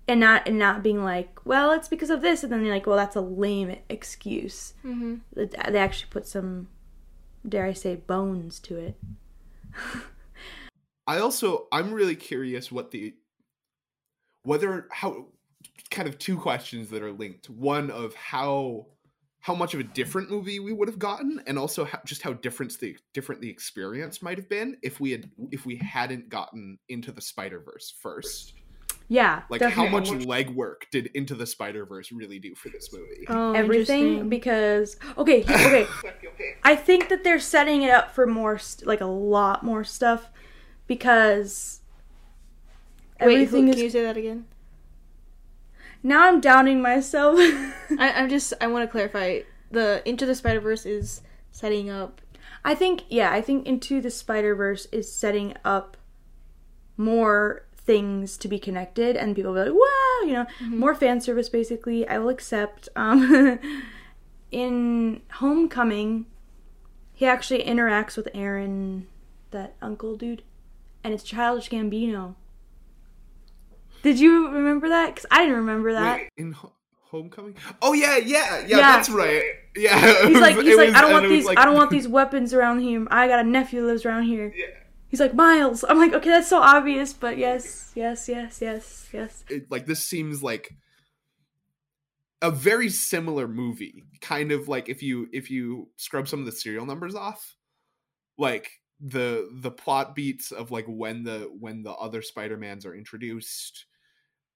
[0.09, 2.87] And not and not being like, well, it's because of this, and then you're like,
[2.87, 4.75] well, that's a lame excuse.
[4.85, 5.17] Mm-hmm.
[5.35, 6.69] They actually put some,
[7.49, 8.97] dare I say, bones to it.
[11.09, 13.15] I also I'm really curious what the
[14.45, 15.27] whether how
[15.91, 17.51] kind of two questions that are linked.
[17.51, 18.87] One of how
[19.41, 22.33] how much of a different movie we would have gotten, and also how, just how
[22.33, 26.79] different the different the experience might have been if we had if we hadn't gotten
[26.89, 28.55] into the Spider Verse first.
[29.09, 33.25] Yeah, Like how much legwork did Into the Spider Verse really do for this movie?
[33.29, 35.87] Oh, oh everything because okay okay
[36.65, 40.29] i think that they're setting it up for more st- like a lot more stuff
[40.89, 41.81] because
[43.21, 44.47] Wait, everything who- is can you say that again?
[46.03, 47.39] now i'm doubting myself
[47.99, 48.53] I, I'm just.
[48.61, 49.41] I want to clarify.
[49.71, 52.21] The Into the Spider Verse is setting up.
[52.65, 55.97] i think yeah i think into the spider verse is setting up
[56.97, 61.21] more things to be connected and people will be like wow you know more fan
[61.21, 62.07] service basically.
[62.09, 63.59] I will accept um
[64.51, 66.27] in homecoming
[67.13, 69.07] he actually interacts with aaron
[69.53, 70.43] that uncle dude
[71.05, 72.35] and it's childish gambino.
[74.03, 75.15] Did you remember that?
[75.15, 76.17] Because i didn't remember that.
[76.17, 76.73] Wait, in Ho-
[77.11, 77.57] Homecoming?
[77.81, 78.77] Oh yeah, yeah, yeah, Yeah.
[78.79, 79.43] that's right.
[79.77, 82.09] Yeah, he's like he's like was- i don't want these like- i don't want these
[82.09, 84.53] weapons around here i got a nephew who lives around here
[85.17, 85.83] he's like miles.
[85.89, 89.45] I'm like okay that's so obvious but yes yes yes yes yes.
[89.49, 90.75] It, like this seems like
[92.43, 96.53] a very similar movie kind of like if you if you scrub some of the
[96.53, 97.57] serial numbers off
[98.37, 103.87] like the the plot beats of like when the when the other spider-mans are introduced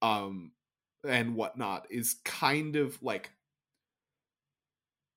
[0.03, 0.53] um
[1.09, 3.31] and whatnot is kind of like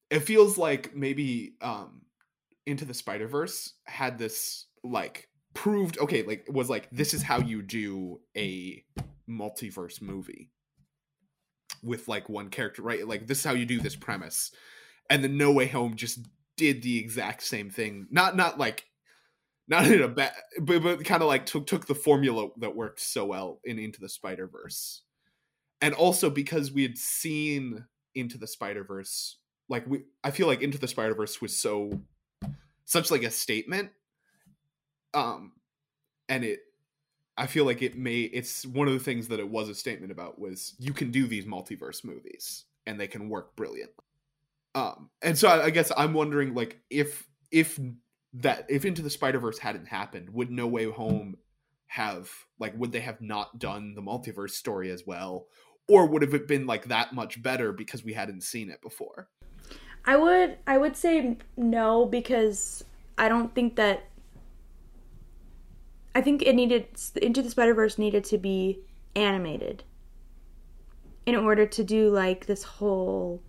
[0.09, 2.01] it feels like maybe um
[2.65, 7.61] into the spider-verse had this like proved okay like was like this is how you
[7.61, 8.83] do a
[9.29, 10.51] multiverse movie
[11.83, 13.07] with like one character right?
[13.07, 14.51] Like this is how you do this premise.
[15.09, 16.19] And then no way home just
[16.55, 18.07] did the exact same thing.
[18.09, 18.85] Not not like
[19.67, 22.99] not in a bad but, but kind of like took took the formula that worked
[22.99, 25.03] so well in into the spider verse
[25.81, 29.37] and also because we had seen into the spider verse
[29.69, 32.01] like we i feel like into the spider verse was so
[32.83, 33.89] such like a statement
[35.13, 35.51] um
[36.29, 36.59] and it
[37.37, 40.11] i feel like it may it's one of the things that it was a statement
[40.11, 44.05] about was you can do these multiverse movies and they can work brilliantly.
[44.75, 47.79] Um and so i, I guess i'm wondering like if if
[48.33, 51.37] that if into the spider verse hadn't happened would no way home
[51.93, 55.45] have like would they have not done the multiverse story as well?
[55.87, 59.29] Or would have it been like that much better because we hadn't seen it before?
[60.03, 62.83] I would I would say no because
[63.19, 64.05] I don't think that
[66.15, 66.87] I think it needed
[67.21, 68.79] Into the Spider Verse needed to be
[69.15, 69.83] animated
[71.25, 73.41] in order to do like this whole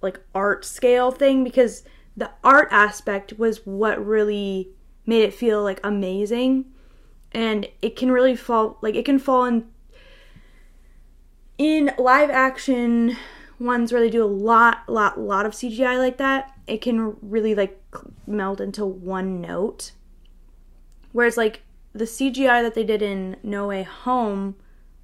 [0.00, 1.84] like art scale thing because
[2.16, 4.70] the art aspect was what really
[5.06, 6.66] made it feel like amazing.
[7.32, 9.68] And it can really fall like it can fall in
[11.58, 13.16] in live action
[13.58, 17.54] ones where they do a lot lot lot of cgi like that it can really
[17.54, 17.80] like
[18.26, 19.92] meld into one note.
[21.12, 21.62] Whereas like
[21.94, 24.54] the cgi that they did in no way home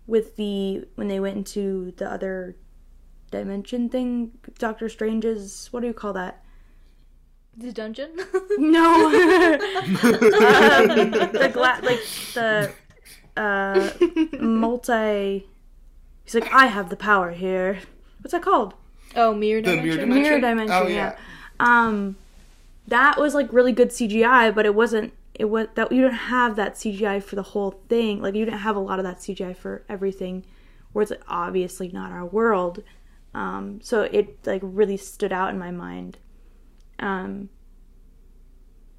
[0.06, 2.56] with the when they went into the other
[3.30, 6.42] dimension thing doctor strange's what do you call that
[7.56, 8.10] The dungeon.
[8.58, 9.10] no um,
[11.32, 12.00] the gla- like
[12.34, 12.72] the
[13.36, 13.90] uh
[14.40, 15.46] multi
[16.24, 17.78] he's like i have the power here
[18.20, 18.74] what's that called
[19.14, 19.84] oh, mirror The dimension.
[19.88, 20.22] mirror dimension?
[20.22, 21.14] mirror dimension Oh, yeah.
[21.60, 21.86] yeah.
[21.86, 22.16] um
[22.86, 26.56] that was like really good cgi but it wasn't it was that you don't have
[26.56, 29.56] that cgi for the whole thing like you didn't have a lot of that cgi
[29.56, 30.44] for everything
[30.92, 32.82] where it's like, obviously not our world
[33.34, 36.18] um so it like really stood out in my mind
[36.98, 37.48] um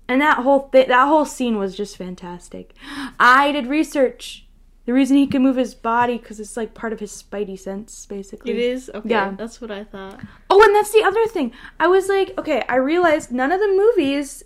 [0.08, 2.74] and that whole th- that whole scene was just fantastic
[3.20, 4.46] i did research
[4.90, 8.08] the reason he can move his body because it's like part of his spidey sense,
[8.08, 8.54] basically.
[8.54, 9.08] It is okay.
[9.08, 9.36] Yeah.
[9.38, 10.20] that's what I thought.
[10.50, 11.52] Oh, and that's the other thing.
[11.80, 14.42] I was like, okay, I realized none of the movies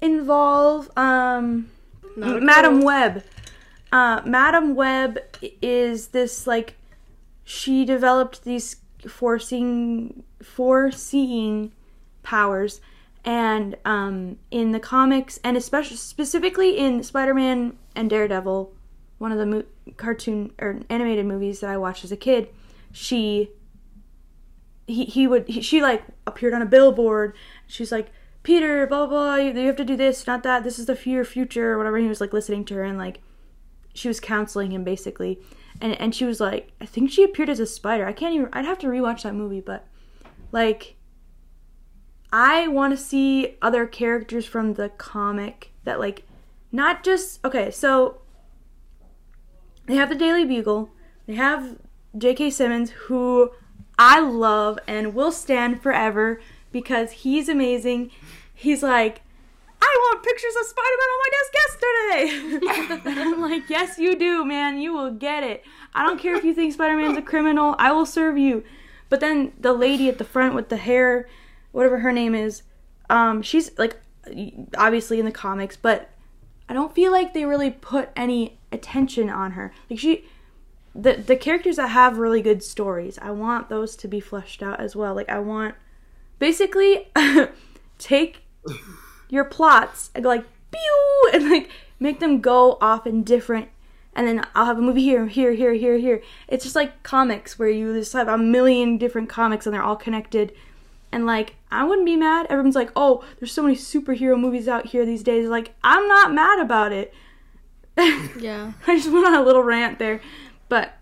[0.00, 1.70] involve um
[2.16, 2.82] Not Madam.
[2.82, 3.24] Web.
[3.90, 5.18] Uh, Madam Web
[5.62, 6.74] is this like
[7.44, 11.72] she developed these foreseeing foreseeing
[12.22, 12.80] powers,
[13.24, 18.72] and um, in the comics and especially specifically in Spider-Man and Daredevil,
[19.16, 19.64] one of the mo-
[19.96, 22.48] cartoon or animated movies that I watched as a kid,
[22.92, 23.50] she
[24.86, 27.34] he he would he, she like appeared on a billboard.
[27.66, 28.10] She's like
[28.48, 29.36] Peter, blah blah blah.
[29.36, 30.64] You, have to do this, not that.
[30.64, 31.98] This is the fear future, or whatever.
[31.98, 33.20] He was like listening to her and like
[33.92, 35.38] she was counseling him basically,
[35.82, 38.06] and and she was like, I think she appeared as a spider.
[38.06, 38.48] I can't even.
[38.54, 39.86] I'd have to rewatch that movie, but
[40.50, 40.96] like,
[42.32, 46.24] I want to see other characters from the comic that like,
[46.72, 47.70] not just okay.
[47.70, 48.22] So
[49.84, 50.88] they have the Daily Bugle.
[51.26, 51.76] They have
[52.16, 52.48] J.K.
[52.48, 53.50] Simmons, who
[53.98, 56.40] I love and will stand forever
[56.72, 58.10] because he's amazing.
[58.58, 59.22] He's like,
[59.80, 63.20] I want pictures of Spider Man on my desk yesterday.
[63.20, 64.80] I'm like, yes, you do, man.
[64.80, 65.64] You will get it.
[65.94, 68.64] I don't care if you think Spider Man's a criminal, I will serve you.
[69.08, 71.28] But then the lady at the front with the hair,
[71.70, 72.62] whatever her name is,
[73.08, 73.96] um, she's like,
[74.76, 76.10] obviously in the comics, but
[76.68, 79.72] I don't feel like they really put any attention on her.
[79.88, 80.24] Like she,
[80.96, 84.80] the the characters that have really good stories, I want those to be fleshed out
[84.80, 85.14] as well.
[85.14, 85.76] Like I want,
[86.40, 87.06] basically,
[87.98, 88.42] take
[89.28, 93.68] your plots and go like pew and like make them go off in different.
[94.14, 96.22] And then I'll have a movie here, here, here, here, here.
[96.48, 99.96] It's just like comics where you just have a million different comics and they're all
[99.96, 100.52] connected.
[101.12, 102.46] And like, I wouldn't be mad.
[102.50, 105.48] Everyone's like, oh, there's so many superhero movies out here these days.
[105.48, 107.14] Like, I'm not mad about it.
[108.38, 108.72] Yeah.
[108.86, 110.20] I just went on a little rant there.
[110.68, 110.97] But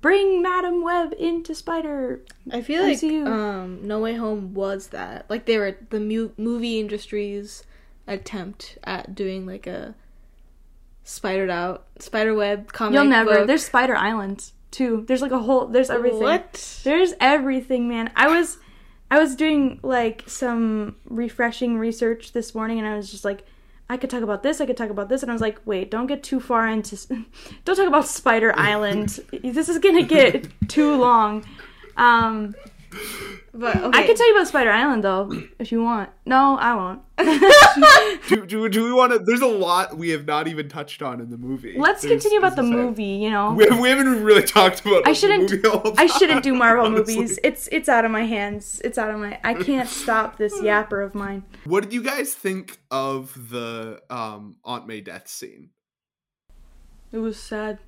[0.00, 2.20] bring Madam Web into Spider.
[2.50, 3.26] I feel like MCU.
[3.26, 5.26] um, No Way Home was that.
[5.28, 7.64] Like they were the mu- movie industry's
[8.06, 9.94] attempt at doing like a
[11.04, 12.94] spidered out spider web comic.
[12.94, 13.38] You'll never.
[13.38, 13.46] book.
[13.46, 15.04] There's Spider Island too.
[15.06, 15.66] There's like a whole.
[15.66, 16.20] There's everything.
[16.20, 16.80] What?
[16.84, 18.10] There's everything, man.
[18.14, 18.58] I was,
[19.10, 23.44] I was doing like some refreshing research this morning, and I was just like,
[23.90, 24.60] I could talk about this.
[24.60, 26.96] I could talk about this, and I was like, wait, don't get too far into.
[27.64, 29.20] Don't talk about Spider Island.
[29.42, 31.44] this is gonna get too long.
[31.96, 32.54] Um,
[33.52, 33.98] But okay.
[33.98, 36.10] I could tell you about Spider Island though, if you want.
[36.24, 37.02] No, I won't.
[38.28, 39.18] do, do, do we want to?
[39.18, 41.74] There's a lot we have not even touched on in the movie.
[41.76, 43.04] Let's There's- continue about the there's movie.
[43.04, 45.06] You know, We, we haven't really talked about.
[45.08, 45.50] I shouldn't.
[45.50, 47.16] movie all the I shouldn't do Marvel honestly.
[47.16, 47.38] movies.
[47.42, 48.80] It's it's out of my hands.
[48.84, 49.40] It's out of my.
[49.42, 51.42] I can't stop this yapper of mine.
[51.64, 55.70] What did you guys think of the um, Aunt May death scene?
[57.10, 57.78] It was sad.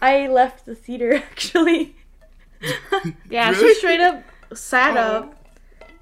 [0.00, 1.96] I left the theater actually.
[3.30, 3.68] yeah, Really?
[3.68, 4.22] she straight up
[4.54, 5.00] sat Oh.
[5.00, 5.34] up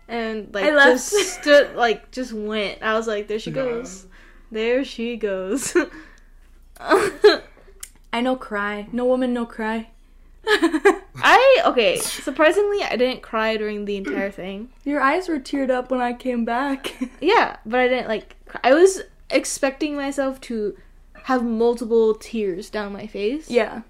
[0.09, 1.11] and like I left.
[1.11, 2.83] just stood like just went.
[2.83, 4.07] I was like, there she goes.
[4.51, 5.77] There she goes.
[6.81, 8.89] I no cry.
[8.93, 9.89] No woman, no cry.
[10.49, 11.97] I okay.
[11.99, 14.71] Surprisingly, I didn't cry during the entire thing.
[14.85, 16.95] Your eyes were teared up when I came back.
[17.21, 18.37] Yeah, but I didn't like.
[18.47, 18.61] Cry.
[18.63, 20.77] I was expecting myself to
[21.25, 23.51] have multiple tears down my face.
[23.51, 23.83] yeah.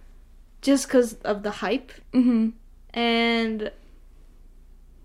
[0.66, 2.52] Just because of the hype Mhm.
[2.92, 3.70] and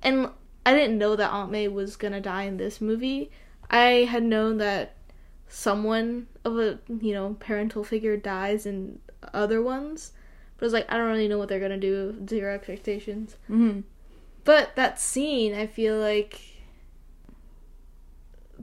[0.01, 0.29] and
[0.65, 3.29] I didn't know that Aunt May was gonna die in this movie.
[3.69, 4.95] I had known that
[5.47, 8.99] someone of a you know parental figure dies in
[9.35, 10.13] other ones,
[10.57, 12.25] but I was like, I don't really know what they're gonna do.
[12.27, 13.35] Zero expectations.
[13.47, 13.83] Mhm.
[14.43, 16.41] But that scene, I feel like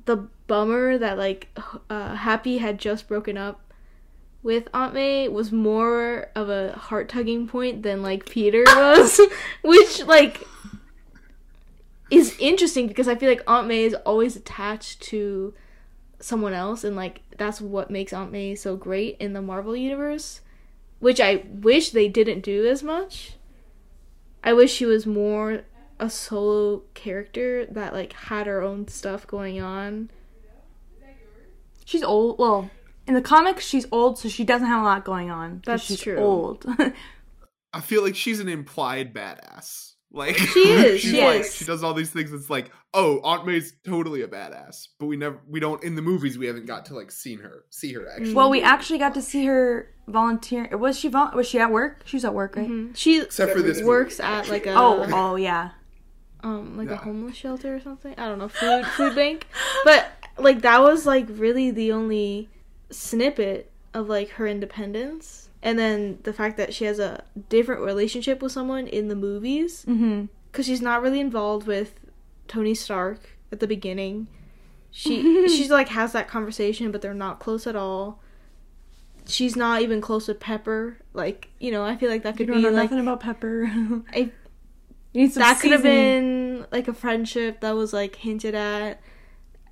[0.05, 0.17] the
[0.49, 1.49] bummer that like
[1.91, 3.68] uh, Happy had just broken up
[4.49, 9.21] with Aunt May was more of a heart tugging point than like Peter was,
[9.63, 10.43] which like
[12.11, 15.53] is interesting because I feel like Aunt May is always attached to
[16.19, 20.41] someone else, and like that's what makes Aunt May so great in the Marvel universe,
[20.99, 23.35] which I wish they didn't do as much.
[24.43, 25.65] I wish she was more
[26.01, 30.09] a solo character that like had her own stuff going on.
[31.85, 32.39] She's old.
[32.39, 32.71] Well,
[33.09, 35.63] in the comics, she's old, so she doesn't have a lot going on.
[35.65, 36.17] That's she's true.
[36.19, 36.65] Old.
[37.73, 39.93] I feel like she's an implied badass.
[40.11, 41.55] Like She is, she's she like is.
[41.55, 42.33] she does all these things.
[42.33, 46.01] It's like, oh, Aunt May's totally a badass, but we never, we don't in the
[46.03, 46.39] movies.
[46.39, 48.33] We haven't got to like seen her, see her actually.
[48.33, 50.75] well, we actually got to see her volunteer.
[50.79, 52.03] Was she vol- Was she at work?
[52.07, 52.71] She was at work, right?
[52.95, 54.31] She Except for this works movie.
[54.33, 55.73] at like a Oh, oh yeah.
[56.43, 56.95] um like Yeah.
[56.95, 58.15] a homeless shelter or something.
[58.17, 59.47] I don't know, food food bank.
[59.85, 62.49] But like that was like really the only
[62.91, 68.41] snippet of like her independence and then the fact that she has a different relationship
[68.43, 70.27] with someone in the movies Mm-hmm.
[70.51, 71.95] because she's not really involved with
[72.47, 74.29] Tony Stark at the beginning.
[74.91, 78.21] She she's like has that conversation, but they're not close at all.
[79.27, 80.99] She's not even close with Pepper.
[81.13, 83.21] Like you know, I feel like that You could don't be know like nothing about
[83.21, 83.65] Pepper.
[84.15, 84.31] I,
[85.13, 89.01] you that could have been like a friendship that was like hinted at.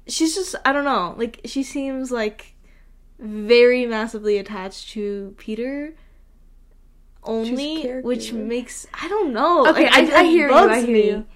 [0.09, 1.15] She's just I don't know.
[1.17, 2.55] Like she seems like
[3.19, 5.95] very massively attached to Peter.
[7.23, 9.65] Only, which makes I don't know.
[9.67, 10.69] Okay, Like, I, I it hear you.
[10.69, 11.09] I bugs hear me.
[11.09, 11.27] you.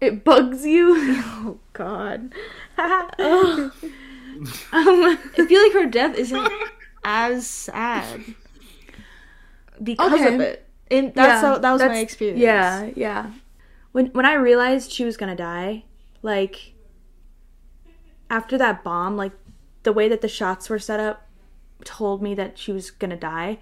[0.00, 0.96] It bugs you.
[1.46, 2.32] Oh God.
[2.78, 3.72] um,
[4.72, 6.48] I feel like her death isn't
[7.04, 8.20] as sad
[9.82, 10.34] because Okay.
[10.34, 10.66] of it.
[10.90, 12.40] And that's Yeah, how, that was my experience.
[12.40, 13.30] Yeah, yeah.
[13.92, 15.84] When when I realized she was gonna die,
[16.22, 16.74] like
[18.30, 19.32] after that bomb, like
[19.84, 21.26] the way that the shots were set up
[21.84, 23.58] told me that she was gonna die.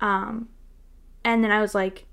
[0.00, 0.48] Um
[1.24, 2.06] and then I was like,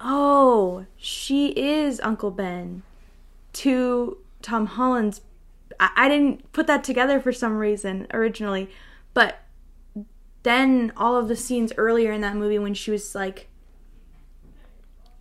[0.00, 2.82] Oh, she is Uncle Ben
[3.54, 5.20] to Tom Holland's
[5.78, 8.70] I, I didn't put that together for some reason originally.
[9.14, 9.40] But
[10.42, 13.48] then all of the scenes earlier in that movie when she was like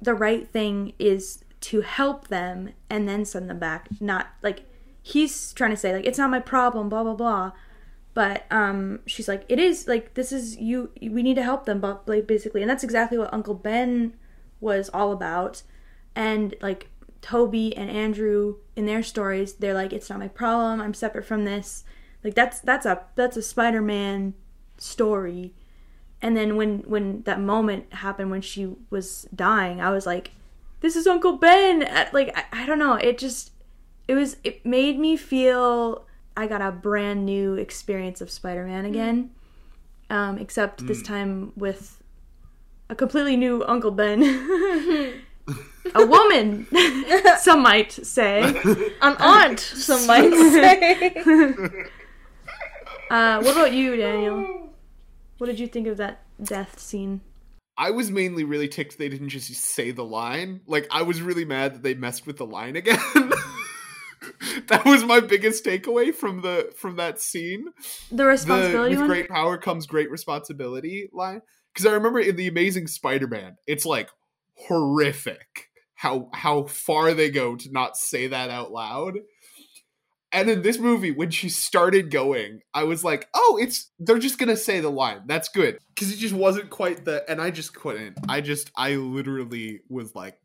[0.01, 4.63] the right thing is to help them and then send them back not like
[5.01, 7.51] he's trying to say like it's not my problem blah blah blah.
[8.13, 11.79] But um she's like it is like this is you we need to help them
[11.79, 12.61] but like basically.
[12.61, 14.13] And that's exactly what uncle ben
[14.59, 15.63] was all about.
[16.15, 16.89] And like
[17.21, 21.45] tobey and andrew in their stories they're like it's not my problem i'm separate from
[21.45, 21.83] this.
[22.23, 24.35] Like that's that's a that's a spider-man
[24.77, 25.53] story.
[26.21, 30.31] And then when when that moment happened when she was dying i was like
[30.81, 31.87] this is uncle ben!
[32.11, 33.50] Like I, I don't know it just
[34.11, 36.05] it was it made me feel
[36.35, 39.31] i got a brand new experience of spider-man again.
[40.09, 42.03] Um except this time with
[42.89, 44.21] a completely new uncle ben.
[45.95, 46.67] A woman
[47.39, 48.43] some might say.
[49.01, 51.15] An aunt, some might say.
[53.09, 54.37] uh what about you daniel?
[55.37, 57.21] What did you think of that death scene?
[57.77, 60.61] I was mainly really ticked they didn't just say the line.
[60.67, 63.30] Like I was really mad that they messed with the line again.
[64.67, 67.65] that was my biggest takeaway from the from that scene.
[68.09, 71.41] the The responsibility with one great power comes great responsibility line.
[71.73, 74.09] Because I remember in the Amazing Spider-Man, it's like
[74.55, 75.69] horrific
[76.01, 79.19] how how far they go to not say that out loud.
[80.33, 84.39] And in this movie, when she started going, I was like, "Oh, it's they're just
[84.39, 85.23] gonna say the line.
[85.27, 88.17] That's good." Because it just wasn't quite the, and I just couldn't.
[88.27, 90.40] I just, I literally was like,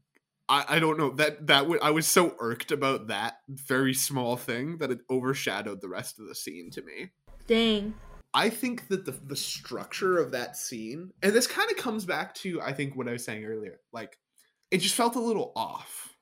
[0.48, 4.36] I, I don't know that that would I was so irked about that very small
[4.36, 7.10] thing that it overshadowed the rest of the scene to me.
[7.46, 7.94] Dang.
[8.32, 12.34] I think that the the structure of that scene, and this kind of comes back
[12.36, 14.18] to I think what I was saying earlier, like
[14.70, 16.14] it just felt a little off.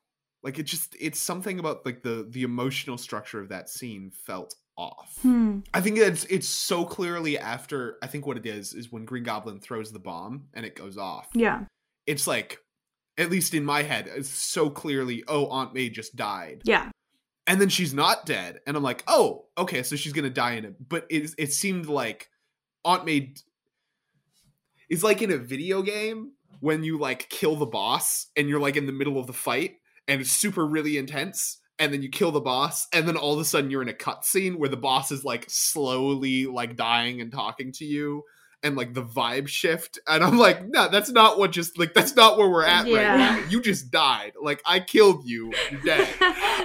[0.42, 4.54] Like it just it's something about like the the emotional structure of that scene felt
[4.76, 5.18] off.
[5.22, 5.60] hmm.
[5.72, 9.22] I think it's it's so clearly after I think what it is is when Green
[9.22, 11.28] Goblin throws the bomb and it goes off.
[11.34, 11.64] yeah
[12.06, 12.58] It's like
[13.18, 16.62] at least in my head, it's so clearly, oh, Aunt May just died.
[16.64, 16.90] Yeah.
[17.46, 20.64] And then she's not dead and i'm like oh okay so she's gonna die in
[20.64, 22.30] it but it, it seemed like
[22.86, 23.34] aunt may
[24.88, 28.76] is like in a video game when you like kill the boss and you're like
[28.76, 29.76] in the middle of the fight
[30.08, 33.40] and it's super really intense and then you kill the boss and then all of
[33.40, 37.32] a sudden you're in a cutscene where the boss is like slowly like dying and
[37.32, 38.22] talking to you
[38.64, 42.16] and like the vibe shift and i'm like no that's not what just like that's
[42.16, 43.44] not where we're at right now.
[43.48, 44.32] You just died.
[44.40, 45.52] Like i killed you.
[45.70, 46.08] You're dead.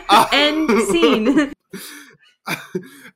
[0.31, 1.53] End scene.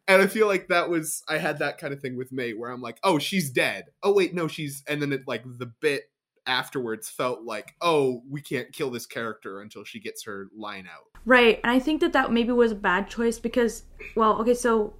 [0.08, 2.70] And I feel like that was I had that kind of thing with May where
[2.70, 3.86] I'm like, oh, she's dead.
[4.04, 6.04] Oh wait, no, she's and then it like the bit
[6.46, 11.06] afterwards felt like, oh, we can't kill this character until she gets her line out.
[11.26, 13.84] Right, and I think that that maybe was a bad choice because,
[14.16, 14.96] well, okay, so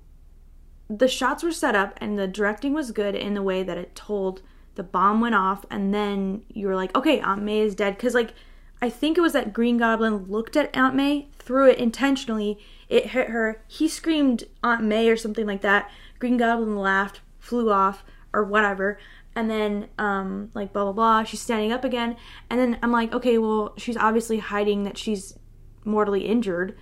[0.98, 3.96] the shots were set up and the directing was good in the way that it
[3.96, 4.42] told
[4.76, 7.96] the bomb went off and then you were like, okay, Aunt May is dead.
[7.96, 8.34] Because, like,
[8.82, 13.08] I think it was that Green Goblin looked at Aunt May, threw it intentionally, it
[13.08, 15.90] hit her, he screamed Aunt May or something like that.
[16.20, 19.00] Green Goblin laughed, flew off, or whatever.
[19.36, 22.18] And then, um, like, blah, blah, blah, she's standing up again.
[22.50, 25.38] And then I'm like, okay, well, she's obviously hiding that she's
[25.86, 26.76] mortally injured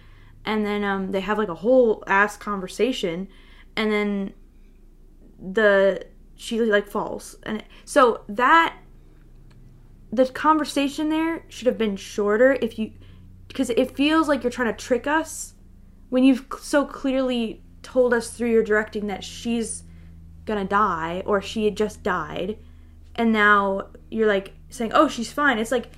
[0.46, 3.28] and then um they have like a whole ass conversation
[3.76, 4.34] and then
[5.40, 6.06] the
[6.36, 7.36] she like falls.
[7.44, 8.78] And it, so that
[10.12, 12.92] the conversation there should have been shorter if you
[13.48, 15.54] because it feels like you're trying to trick us
[16.10, 19.84] when you've so clearly told us through your directing that she's
[20.46, 22.58] gonna die or she had just died.
[23.16, 25.60] And now you're like saying oh she's fine.
[25.60, 25.92] It's like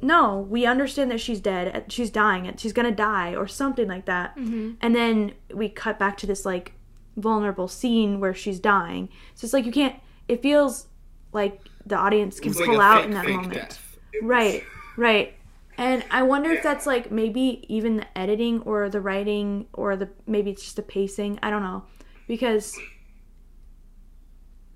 [0.00, 4.06] no we understand that she's dead she's dying and she's gonna die or something like
[4.06, 4.36] that.
[4.36, 4.74] Mm-hmm.
[4.80, 6.74] And then we cut back to this like
[7.18, 9.96] vulnerable scene where she's dying so it's like you can't
[10.28, 10.86] it feels
[11.32, 13.96] like the audience can was like pull out fake, in that moment death.
[14.12, 14.62] It was- Right,
[14.96, 15.34] right.
[15.76, 20.08] And I wonder if that's like maybe even the editing or the writing or the
[20.26, 21.38] maybe it's just the pacing.
[21.42, 21.84] I don't know.
[22.26, 22.76] Because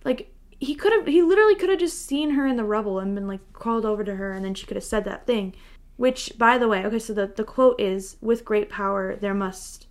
[0.04, 3.14] like he could have he literally could have just seen her in the rubble and
[3.14, 5.54] been like crawled over to her and then she could have said that thing.
[5.96, 9.86] Which by the way, okay, so the, the quote is with great power there must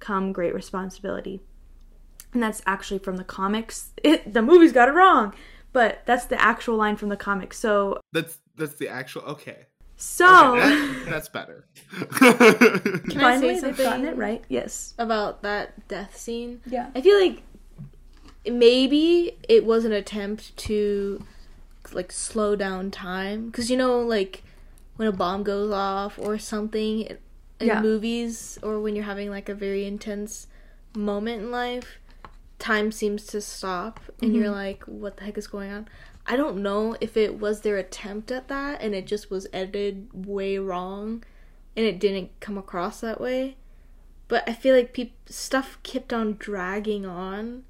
[0.00, 1.40] come great responsibility.
[2.32, 3.90] And that's actually from the comics.
[4.04, 5.34] It, the movie's got it wrong.
[5.72, 7.58] But that's the actual line from the comics.
[7.58, 9.66] So That's that's the actual okay.
[9.96, 11.66] so Okay, that- that's better.
[12.18, 14.44] Can I Finally, say they've gotten something it right.
[14.48, 14.92] Yes.
[14.98, 16.60] about that death scene?
[16.66, 16.90] Yeah.
[16.94, 17.42] I feel like
[18.46, 21.24] maybe it was an attempt to
[21.92, 24.42] like slow down time because you know like
[24.96, 27.18] when a bomb goes off or something in
[27.60, 27.80] Yeah.
[27.80, 30.46] movies or when you're having like a very intense
[30.94, 31.98] moment in life
[32.62, 34.54] time seems to stop and you're mm-hmm.
[34.54, 35.88] like what the heck is going on
[36.26, 40.08] i don't know if it was their attempt at that and it just was edited
[40.12, 41.22] way wrong
[41.76, 43.56] and it didn't come across that way
[44.32, 47.64] but I feel like peop- stuff kept on dragging on.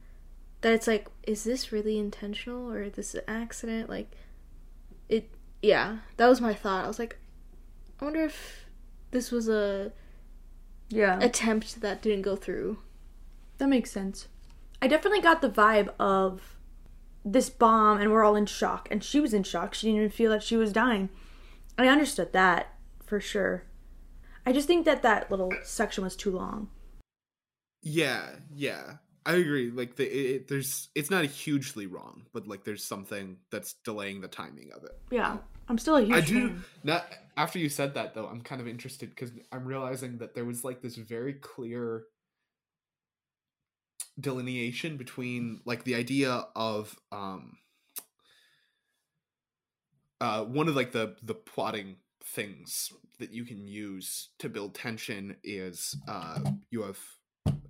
[0.61, 3.90] That it's like, is this really intentional or is this an accident?
[3.90, 4.12] Like,
[5.09, 5.28] it.
[5.61, 6.84] Yeah, that was my thought.
[6.84, 7.18] I was like,
[7.99, 8.66] I wonder if
[9.11, 9.90] this was a
[10.88, 11.18] Yeah.
[11.20, 12.78] attempt that didn't go through.
[13.59, 14.28] that makes sense.
[14.83, 16.57] I definitely got the vibe of
[17.24, 19.74] this bomb and we're all in shock and she was in shock.
[19.74, 21.09] She didn't even feel that she was dying.
[21.78, 22.74] I understood that
[23.07, 23.64] for sure.
[24.45, 26.68] I just think that that little section was too long.
[27.83, 28.95] yeah, yeah.
[29.24, 29.70] I agree.
[29.70, 34.20] Like the it, it- there's it's not hugely wrong, but like there's something that's delaying
[34.20, 34.99] the timing of it.
[35.12, 35.37] Yeah.
[35.68, 36.64] I'm still a huge I do fan.
[36.83, 37.07] not
[37.37, 40.64] after you said that though, I'm kind of interested because I'm realizing that there was
[40.64, 42.03] like this very clear
[44.21, 47.57] delineation between like the idea of um
[50.21, 55.37] uh one of like the the plotting things that you can use to build tension
[55.43, 56.39] is uh
[56.71, 56.99] you have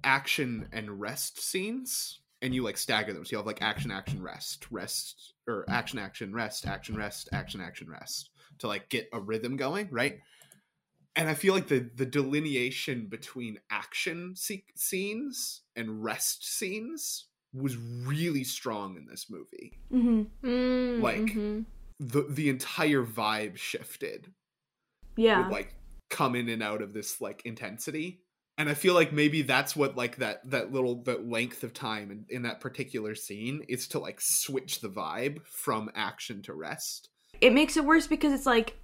[0.05, 3.24] action and rest scenes and you like stagger them.
[3.24, 7.61] So you have like action action rest rest or action action rest action rest action
[7.61, 10.18] action rest to like get a rhythm going right
[11.16, 17.76] and i feel like the the delineation between action se- scenes and rest scenes was
[17.76, 19.78] really strong in this movie.
[19.90, 21.66] Hmm Mm, Like- mhm.
[22.00, 24.32] the the entire vibe shifted.
[25.16, 25.42] Yeah.
[25.42, 25.74] would like
[26.08, 28.22] come in and out of this like intensity.
[28.58, 32.10] And i feel like maybe that's what like that that little that length of time
[32.10, 37.10] in, in that particular scene is to like switch the vibe from action to rest.
[37.40, 38.76] It makes it worse because it's like y-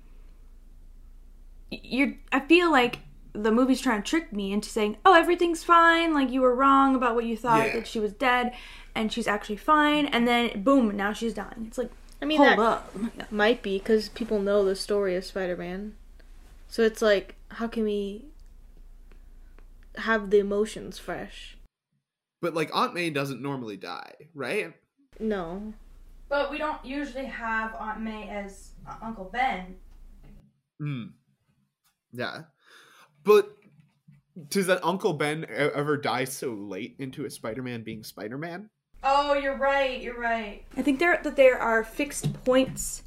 [1.70, 3.00] you're I feel like
[3.34, 6.12] the movie's trying to trick me into saying, "Oh, everything's fine.
[6.14, 7.74] Like you were wrong about what you thought Yeah.
[7.74, 8.52] that she was dead
[8.94, 11.64] and she's actually fine." And then boom, now she's dying.
[11.68, 11.90] It's like,
[12.20, 13.32] I mean, hold that up.
[13.32, 15.94] might be because people know the story of Spider-Man,
[16.68, 18.24] so it's like, how can we
[19.98, 21.54] have the emotions fresh?
[22.40, 24.72] but like aunt may doesn't normally die right
[25.18, 25.74] No,
[26.28, 28.70] But we don't usually have Aunt May as
[29.02, 29.74] Uncle Ben.
[30.80, 31.04] Hmm.
[32.12, 32.42] Yeah
[33.24, 33.50] but
[34.48, 38.70] does that uncle ben ever die so late into a spider-man being spider-man
[39.02, 40.00] Oh, you're right.
[40.00, 40.64] You're right.
[40.76, 43.02] I think there that there are fixed points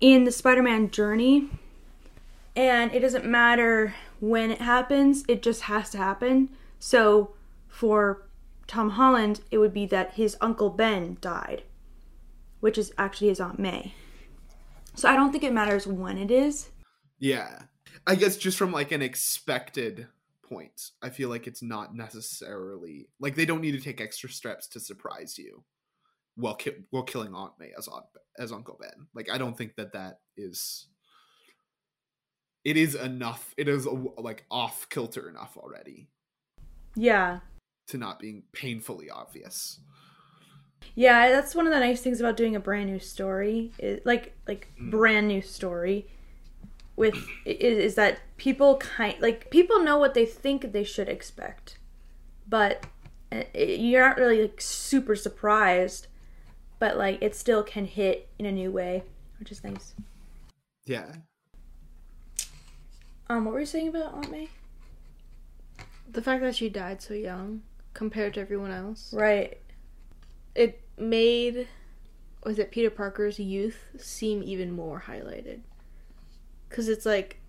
[0.00, 1.48] in the Spider-Man journey,
[2.56, 5.24] and it doesn't matter when it happens.
[5.28, 6.50] It just has to happen.
[6.78, 7.34] So,
[7.68, 8.28] for
[8.66, 11.62] Tom Holland, it would be that his uncle Ben died,
[12.60, 13.94] which is actually his Aunt May.
[14.94, 16.70] So I don't think it matters when it is.
[17.20, 17.62] Yeah.
[18.08, 20.06] I guess just from like an expected
[20.42, 24.66] point, I feel like it's not necessarily like they don't need to take extra steps
[24.68, 25.62] to surprise you
[26.34, 28.06] while ki- while killing Aunt May as Aunt
[28.38, 29.08] as Uncle Ben.
[29.14, 30.86] Like I don't think that that is
[32.64, 33.52] it is enough.
[33.58, 33.86] It is
[34.16, 36.08] like off kilter enough already
[36.96, 37.40] Yeah.
[37.88, 39.80] to not being painfully obvious.
[40.94, 43.72] Yeah, that's one of the nice things about doing a brand new story.
[43.78, 44.90] Is, like like mm.
[44.90, 46.08] brand new story
[46.98, 51.78] with is, is that people kind like people know what they think they should expect.
[52.48, 52.86] But
[53.30, 56.08] uh, it, you're not really like super surprised,
[56.78, 59.04] but like it still can hit in a new way,
[59.38, 59.94] which is nice.
[60.86, 61.12] Yeah.
[63.30, 64.48] Um what were you saying about Aunt May?
[66.10, 67.62] the fact that she died so young
[67.94, 69.12] compared to everyone else.
[69.12, 69.58] Right.
[70.54, 71.68] it made
[72.44, 75.60] was it Peter Parker's youth seem even more highlighted.
[76.70, 77.40] Cuz it's like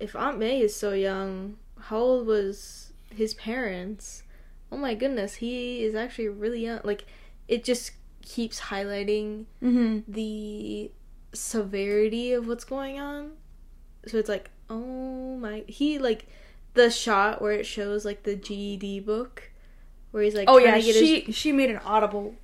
[0.00, 4.22] if Aunt May is so young, how old was his parents?
[4.70, 6.80] Oh my goodness, he is actually really young.
[6.84, 7.04] Like
[7.48, 7.92] it just
[8.22, 10.10] keeps highlighting Mm-hmm.
[10.12, 10.90] the
[11.32, 13.32] severity of what's going on.
[14.06, 16.26] So it's like, oh my, he like
[16.74, 19.50] the shot where it shows like the GED book,
[20.10, 22.34] where he's like, Oh yeah, she his, she made an audible.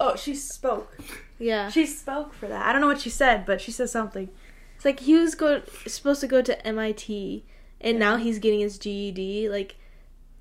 [0.00, 0.96] Oh, she spoke.
[1.38, 2.66] yeah, She spoke for that.
[2.66, 4.28] I don't know what she said, but she said something.
[4.82, 7.44] It's like he was go supposed to go to MIT,
[7.80, 9.48] and now he's getting his GED.
[9.48, 9.76] Like,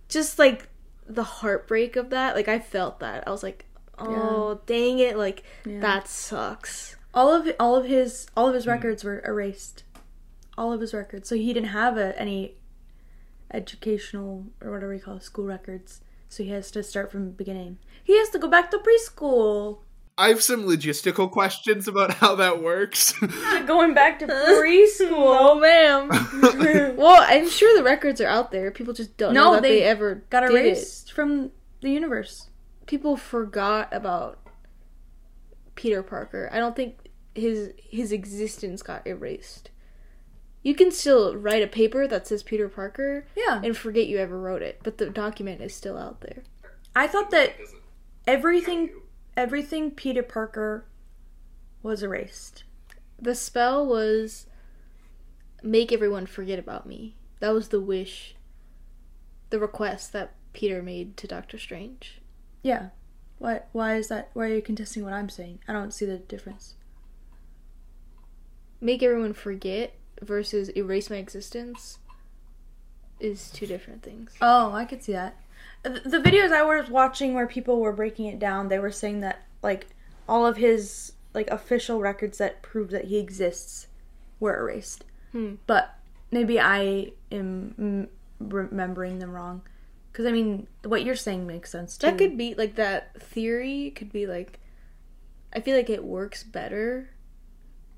[0.09, 0.67] just like
[1.05, 2.35] the heartbreak of that.
[2.35, 3.27] Like I felt that.
[3.27, 3.65] I was like,
[3.99, 5.79] oh dang it, like Yeah.
[5.81, 6.95] that sucks.
[7.13, 8.69] All of all of his all of his mm.
[8.69, 9.83] records were erased.
[10.57, 11.29] All of his records.
[11.29, 12.55] So he didn't have a, any
[13.53, 16.01] educational or whatever you call it, school records.
[16.29, 17.77] So he has to start from the beginning.
[18.03, 19.81] He has to go back to preschool.
[20.17, 23.13] I have some logistical questions about how that works.
[23.65, 25.59] Going back to No, preschool.
[25.61, 26.09] ma'am.
[26.97, 28.69] well, I'm sure the records are out there.
[28.71, 30.55] People just don't No, know that they they, ever Got did it.
[30.65, 31.51] erased from
[31.81, 32.49] the universe.
[32.85, 34.37] People forgot about
[35.75, 36.49] Peter Parker.
[36.51, 36.97] I don't think
[37.33, 39.69] his his existence got erased.
[40.63, 43.61] You can still write a paper that says Peter Parker Yeah.
[43.63, 46.43] and forget you ever wrote it, but the document is still out there.
[46.95, 47.55] I thought that
[48.27, 48.91] everything
[49.41, 50.85] everything Peter Parker
[51.81, 52.63] was erased.
[53.19, 54.45] The spell was
[55.63, 57.15] make everyone forget about me.
[57.39, 58.35] That was the wish,
[59.49, 62.21] the request that Peter made to Doctor Strange.
[62.61, 62.89] Yeah.
[63.39, 65.59] Why why is that why are you contesting what I'm saying?
[65.67, 66.75] I don't see the difference.
[68.79, 71.97] make everyone forget versus erase my existence
[73.19, 74.33] is two different things.
[74.39, 75.35] Oh, I could see that.
[75.83, 79.43] The, videos I was watching where people were breaking it down, they were saying that
[79.63, 79.87] like
[80.27, 83.87] all of his like official records that prove that he exists
[84.39, 85.05] were erased.
[85.31, 85.55] Hmm.
[85.65, 85.95] But
[86.29, 88.09] maybe I am
[88.39, 89.61] remembering them wrong.
[90.11, 92.07] Because I mean, what you're saying makes sense too.
[92.07, 94.59] That could be like that theory could be like
[95.53, 97.09] I feel like it works better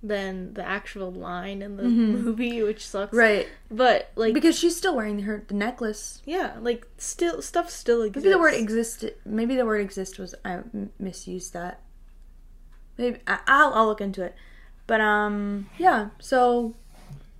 [0.03, 3.13] than the actual line in the movie, which sucks.
[3.15, 6.21] right But like because she's still wearing her the necklace.
[6.25, 8.25] yeah, like still stuff still exists.
[8.25, 9.05] Maybe the word exist.
[9.25, 10.59] Maybe the word exist was I
[10.99, 11.79] misused that.
[12.97, 14.35] Maybe I, I'll I'll look into it.
[14.87, 16.09] But um yeah.
[16.19, 16.75] So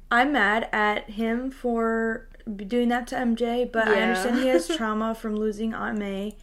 [0.09, 2.29] I'm mad at him for
[2.67, 3.69] doing that to MJ.
[3.71, 6.37] But I understand he has trauma from losing Aunt May.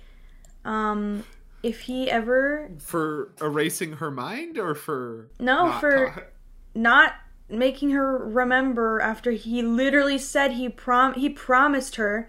[0.65, 1.25] Um,
[1.63, 6.23] if he ever for erasing her mind or for No, not for- ta-
[6.75, 7.15] not
[7.49, 12.29] making her remember after he literally said he prom he promised her,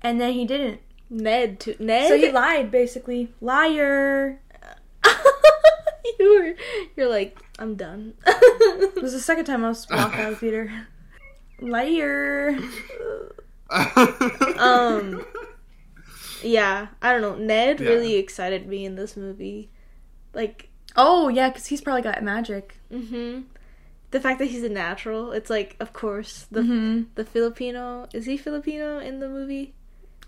[0.00, 0.80] and then he didn't.
[1.10, 2.08] Ned to Ned.
[2.08, 3.32] So he lied basically.
[3.40, 4.40] Liar.
[6.18, 6.54] you were
[6.96, 8.14] you're like I'm done.
[8.26, 10.86] It was the second time I was walked out of the theater.
[11.60, 12.58] Liar.
[14.58, 15.24] um
[16.44, 17.88] yeah i don't know ned Yeah.
[17.90, 19.70] really excited me in this movie
[20.34, 22.76] like Oh yeah, because he's probably got magic.
[22.90, 23.40] hmm
[24.10, 27.02] the fact that he's a natural it's like of course the Mm-hmm.
[27.14, 29.74] the filipino is he filipino in the movie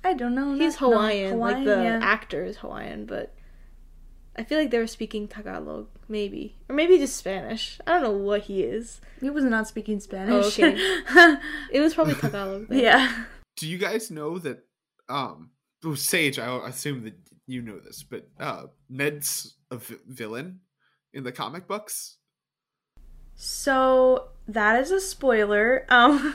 [0.02, 0.54] I don't know.
[0.54, 1.98] he's not- no, hawaiian, like the yeah.
[2.02, 3.34] actor is hawaiian but
[4.36, 8.10] i feel like they were speaking tagalog maybe or maybe just spanish i don't know
[8.10, 10.32] what he is He was not speaking Spanish.
[10.32, 10.76] Oh, okay.
[11.72, 12.78] it was probably tagalog then.
[12.78, 13.24] yeah.
[13.56, 14.64] Do you guys know that
[15.08, 15.50] um
[15.84, 17.14] oh, Sage, I assume that
[17.46, 20.60] you know this, but uh Ned's a villain
[21.12, 22.16] in the comic books?
[23.34, 25.86] So that is a spoiler.
[25.88, 26.34] Um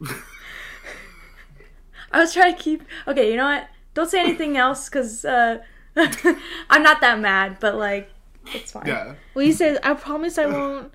[2.12, 3.68] I was trying to keep Okay, you know what?
[3.94, 5.58] Don't say anything else cuz uh
[6.70, 8.10] I'm not that mad, but like
[8.46, 8.86] it's fine.
[8.86, 9.14] Yeah.
[9.34, 10.92] Well, he says, "I promise I won't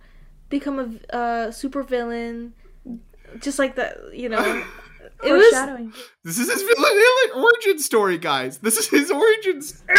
[0.50, 2.54] become a uh, super villain."
[3.40, 4.66] Just like that, you know.
[5.24, 5.94] It was
[6.24, 8.60] This is his villain origin story, guys.
[8.60, 9.84] This is his origins.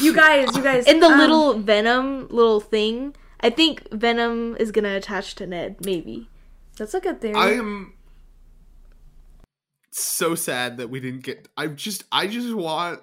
[0.00, 3.14] You guys, you guys in the um, little Venom little thing.
[3.40, 5.76] I think Venom is gonna attach to Ned.
[5.84, 6.26] Maybe.
[6.78, 7.34] That's a good theory.
[7.34, 7.92] I am
[9.90, 13.00] so sad that we didn't get I just I just want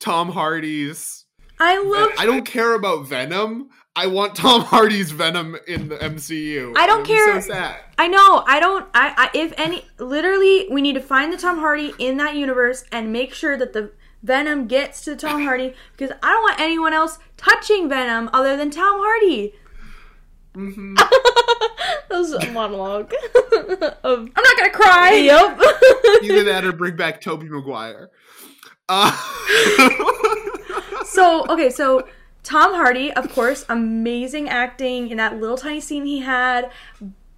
[0.00, 1.21] Tom Hardy's
[1.64, 3.70] I love I don't care about Venom.
[3.94, 6.72] I want Tom Hardy's Venom in the MCU.
[6.76, 7.76] I don't care- So sad.
[7.98, 8.42] I know.
[8.46, 8.86] I don't.
[8.94, 9.38] I, I.
[9.38, 13.32] If any, literally, we need to find the Tom Hardy in that universe and make
[13.34, 13.92] sure that the
[14.22, 18.56] Venom gets to the Tom Hardy because I don't want anyone else touching Venom other
[18.56, 19.52] than Tom Hardy.
[20.54, 23.12] that was a monologue.
[24.02, 25.12] of I'm not gonna cry.
[25.14, 25.58] yep.
[26.24, 28.10] Either that or bring back Tobey Maguire.
[28.88, 29.12] Uh,
[31.04, 32.06] so okay, so
[32.42, 36.70] Tom Hardy, of course, amazing acting in that little tiny scene he had.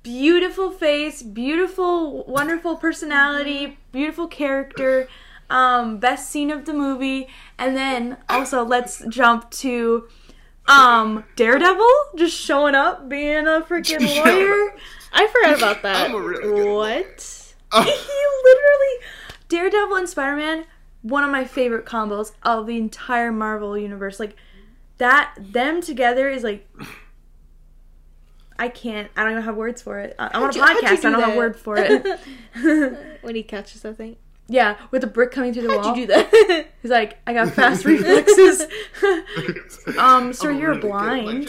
[0.03, 5.09] Beautiful face, beautiful, wonderful personality, beautiful character.
[5.51, 7.29] Um, best scene of the movie,
[7.59, 10.09] and then also let's jump to
[10.67, 14.23] um Daredevil just showing up, being a freaking Yeah.
[14.23, 14.75] lawyer.
[15.13, 16.07] I forgot about that.
[16.09, 17.55] I'm a really what?
[17.73, 18.95] he literally
[19.49, 20.65] Daredevil and Spider-Man,
[21.05, 24.19] one of my favorite combos of the entire Marvel universe.
[24.19, 24.35] Like
[24.99, 26.69] that them together is like
[28.59, 29.11] I can't.
[29.17, 30.15] I don't even have words for it.
[30.19, 30.87] I- I'm on a How'd you- how'd podcast.
[30.87, 31.37] I do don't have that?
[31.37, 33.19] word for it.
[33.23, 34.17] when he catches that thing.
[34.49, 35.83] yeah, with the brick coming through the wall.
[35.83, 36.67] How'd you do that?
[36.83, 38.63] He's like, I got fast reflexes.
[39.99, 41.47] um, sir, I'm you're really good at my blind.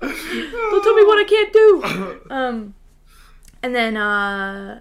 [0.00, 2.20] Don't tell me what I can't do.
[2.30, 2.74] Um,
[3.62, 4.80] and then uh,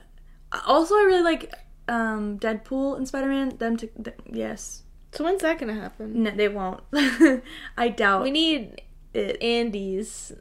[0.66, 1.54] also I really like
[1.90, 3.58] um Deadpool and Spider Man.
[3.58, 6.24] Them to th- yes, so when's that gonna happen?
[6.24, 6.82] no, they won't.
[7.78, 8.82] I doubt We need
[9.14, 9.42] it.
[9.42, 10.32] Andy's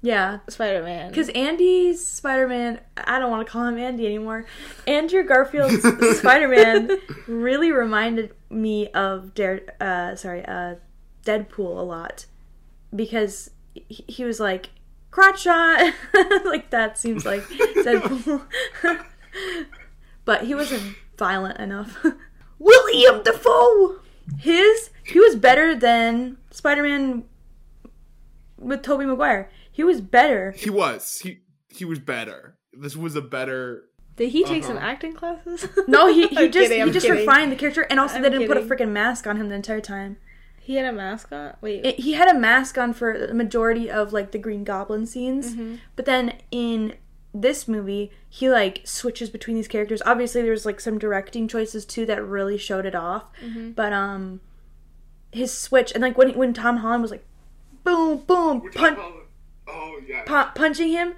[0.00, 1.10] Yeah, Spider Man.
[1.10, 2.80] because Andy's Spider Man.
[2.96, 4.46] I don't want to call him Andy anymore.
[4.86, 6.90] Andrew Garfield's Spider Man
[7.28, 9.60] really reminded me of Dare.
[9.80, 10.76] Uh, sorry, uh,
[11.24, 12.26] Deadpool a lot
[12.94, 14.70] because he, he was like
[15.10, 15.92] crotch shot.
[16.44, 18.42] like that seems like Deadpool.
[20.24, 22.04] But he wasn't violent enough.
[22.58, 23.96] William Dafoe.
[24.38, 27.24] His he was better than Spider Man
[28.58, 29.50] with Tobey Maguire.
[29.70, 30.52] He was better.
[30.52, 31.20] He was.
[31.20, 32.56] He he was better.
[32.72, 33.84] This was a better.
[34.16, 34.86] Did he take some Uh-huh.
[34.86, 35.66] acting classes?
[35.88, 37.20] No, he, he just kidding, he I'm just kidding.
[37.26, 39.54] refined the character, and also I'm they didn't put a freaking mask on him the
[39.54, 40.18] entire time.
[40.60, 41.56] He had a mask on.
[41.60, 45.06] Wait, It, he had a mask on for the majority of like the Green Goblin
[45.06, 45.76] scenes, Mm-hmm.
[45.96, 46.94] but then in
[47.34, 50.02] this movie he like switches between these characters.
[50.04, 53.70] Obviously, there's like some directing choices too that really showed it off, Mm-hmm.
[53.72, 54.40] but um,
[55.32, 57.24] his switch and like when when Tom Holland was like,
[57.84, 58.98] boom boom punch
[59.68, 60.22] Oh yeah.
[60.26, 61.14] pu- punching him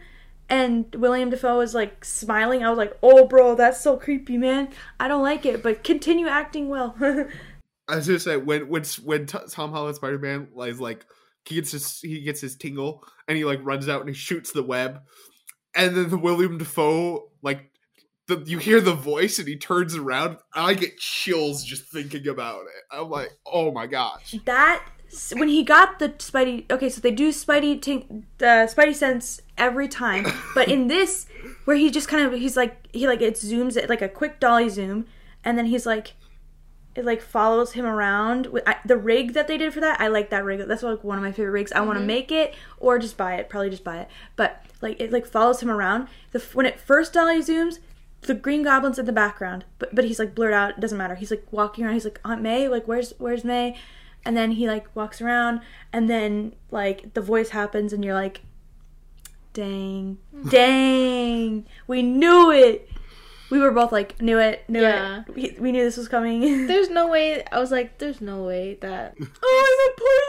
[0.48, 2.62] and William Dafoe was like smiling.
[2.62, 4.68] I was like, "Oh, bro, that's so creepy, man.
[5.00, 6.94] I don't like it, but continue acting well."
[7.88, 11.06] I was gonna say when when when T- Tom Holland Spider Man is like
[11.46, 14.52] he gets his he gets his tingle and he like runs out and he shoots
[14.52, 15.00] the web,
[15.74, 17.70] and then the William Dafoe like
[18.26, 20.38] the you hear the voice and he turns around.
[20.54, 22.84] I get chills just thinking about it.
[22.90, 24.34] I'm like, oh my gosh.
[24.44, 24.82] that
[25.34, 26.70] when he got the Spidey.
[26.70, 31.26] Okay, so they do Spidey ting, the Spidey sense every time, but in this,
[31.64, 34.40] where he just kind of he's like he like it zooms it like a quick
[34.40, 35.06] dolly zoom,
[35.44, 36.14] and then he's like.
[36.94, 38.46] It like follows him around.
[38.46, 40.60] With I, the rig that they did for that, I like that rig.
[40.66, 41.72] That's like one of my favorite rigs.
[41.72, 42.06] I want to mm-hmm.
[42.06, 43.48] make it or just buy it.
[43.48, 44.08] Probably just buy it.
[44.36, 46.08] But like it like follows him around.
[46.30, 47.78] The when it first dolly zooms,
[48.22, 50.70] the Green Goblin's in the background, but but he's like blurred out.
[50.70, 51.14] It doesn't matter.
[51.14, 51.94] He's like walking around.
[51.94, 52.68] He's like Aunt May.
[52.68, 53.76] Like where's where's May?
[54.24, 55.60] And then he like walks around,
[55.92, 58.40] and then like the voice happens, and you're like,
[59.52, 60.18] dang,
[60.48, 62.88] dang, we knew it.
[63.50, 65.22] We were both like, knew it, knew Yeah.
[65.28, 65.34] it.
[65.34, 66.66] We, we knew this was coming.
[66.66, 67.44] there's no way.
[67.52, 69.14] I was like, there's no way that.
[69.42, 70.22] oh, I'm a part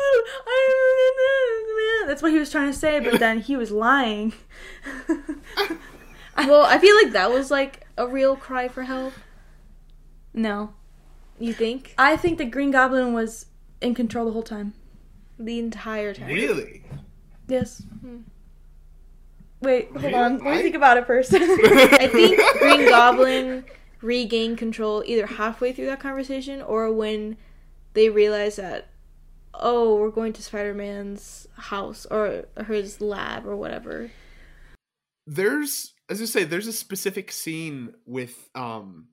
[2.04, 4.34] of That's what he was trying to say, but then he was lying.
[6.38, 9.14] Well, I feel like that was like a real cry for help.
[10.34, 10.74] no.
[11.40, 13.46] You think I think the Green Goblin was
[13.82, 14.74] in control the whole time.
[15.40, 16.28] the entire time?
[16.28, 16.84] Really?
[17.48, 17.82] Yes.
[18.02, 18.20] Hmm.
[19.62, 20.14] Wait, hold Really?
[20.16, 20.34] on.
[20.38, 21.34] Let me I- think about it first.
[21.34, 23.66] I think Green Goblin
[24.02, 27.38] regained control either halfway through that conversation or when
[27.94, 28.90] they realized that,
[29.54, 34.12] oh, we're going to Spider Man's house or his lab or whatever.
[35.28, 39.08] there's as I say, there's a specific scene with um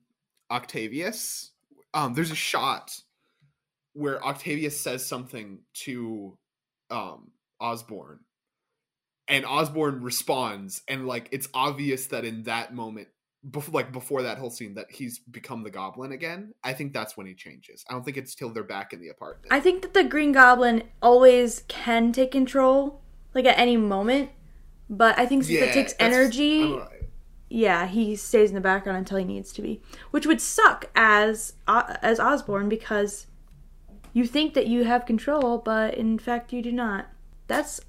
[0.51, 1.53] Octavius.
[1.95, 2.99] Um, there's a shot
[3.95, 6.37] where Octavius says something to
[6.91, 7.31] um
[7.61, 8.19] Osborn,
[9.33, 13.09] and Osborn responds, and like it's obvious that in that moment,
[13.51, 16.53] before like before that whole scene, that he's become the Goblin again.
[16.63, 17.83] I think that's when he changes.
[17.89, 19.51] I don't think it's till they're back in the apartment.
[19.51, 23.01] I think that the Green Goblin always can take control,
[23.35, 24.31] like at any moment.
[24.91, 26.79] But I think since it takes energy,
[27.49, 29.81] yeah, he stays in the background until he needs to be,
[30.11, 33.29] which would suck as uh, as Osborn because
[34.13, 37.07] you think that you have control, but in fact you do not.
[37.47, 37.81] That's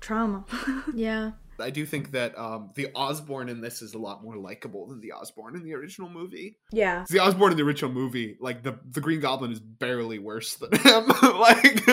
[0.00, 0.44] trauma.
[0.94, 1.32] Yeah.
[1.60, 5.00] I do think that um, the Osborn in this is a lot more likable than
[5.00, 6.56] the Osborn in the original movie.
[6.70, 7.04] yeah.
[7.10, 10.70] The Osborn in the original movie, like the the Green Goblin is barely worse than
[10.72, 11.06] him.
[11.22, 11.84] like,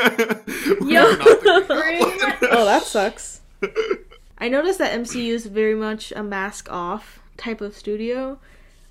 [0.82, 3.42] we're not the Green oh, that sucks.
[4.38, 8.40] I noticed that MCU is very much a mask off type of studio.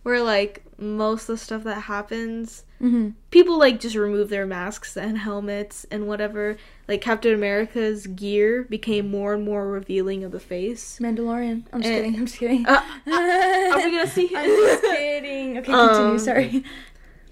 [0.02, 3.10] where like most of the stuff that happens, Mm-hmm.
[3.30, 6.56] people like just remove their masks and helmets and whatever.
[6.86, 10.98] Like Captain America's gear became more and more revealing of the face.
[11.00, 11.64] Mandalorian.
[11.72, 11.96] I'm just Eh.
[11.96, 12.16] kidding.
[12.16, 12.66] I'm just kidding.
[12.66, 14.30] Uh, are we gonna see?
[14.36, 15.58] I'm just kidding.
[15.58, 16.10] Okay, continue.
[16.12, 16.64] Um, Sorry.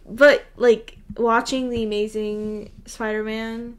[0.09, 3.79] but like watching the amazing spider-man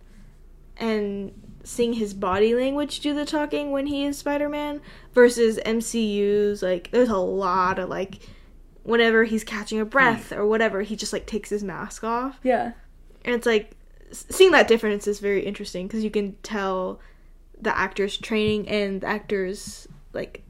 [0.78, 1.32] and
[1.64, 4.82] seeing his body language do the talking when he is spider-man
[5.14, 8.20] versus mcu's like there's a lot of like
[8.84, 12.74] whenever he's catching a breath or whatever he just like takes his mask off Yeah.
[13.26, 13.72] and it's like
[14.12, 17.00] seeing that difference is very interesting because you can tell
[17.60, 20.44] the actor's training and the actor's like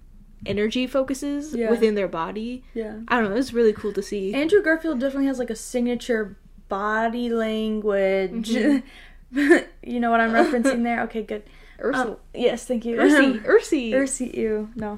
[0.46, 1.70] energy focuses Yeah.
[1.70, 3.00] within their body Yeah.
[3.08, 6.38] i don't know it's really cool to see Andrew Garfield definitely has like a signature
[6.70, 8.50] body language.
[9.32, 11.02] you know what I'm referencing there?
[11.04, 11.44] Okay, good.
[11.84, 12.12] Ursula.
[12.14, 12.98] Um, yes, thank you.
[12.98, 13.92] Ursi, Ursi.
[13.92, 14.98] Ursi, ew, no.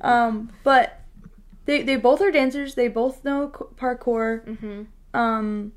[0.00, 1.00] um, but
[1.68, 2.74] they they both are dancers.
[2.74, 4.42] They both know c- parkour.
[4.46, 4.86] Mhm.
[5.12, 5.72] Um,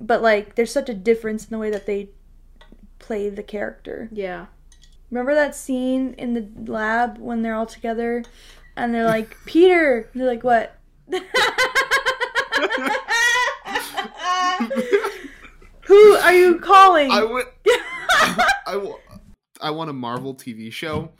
[0.00, 2.10] but like, there's such a difference in the way that they
[3.00, 4.08] play the character.
[4.12, 4.46] Yeah.
[5.10, 8.22] Remember that scene in the lab when they're all together,
[8.76, 10.78] and they're like, "Peter," and they're like, "What?"
[15.86, 17.10] Who are you calling?
[17.10, 17.46] I would.
[18.66, 18.98] I, wa-
[19.60, 21.10] I want a Marvel TV show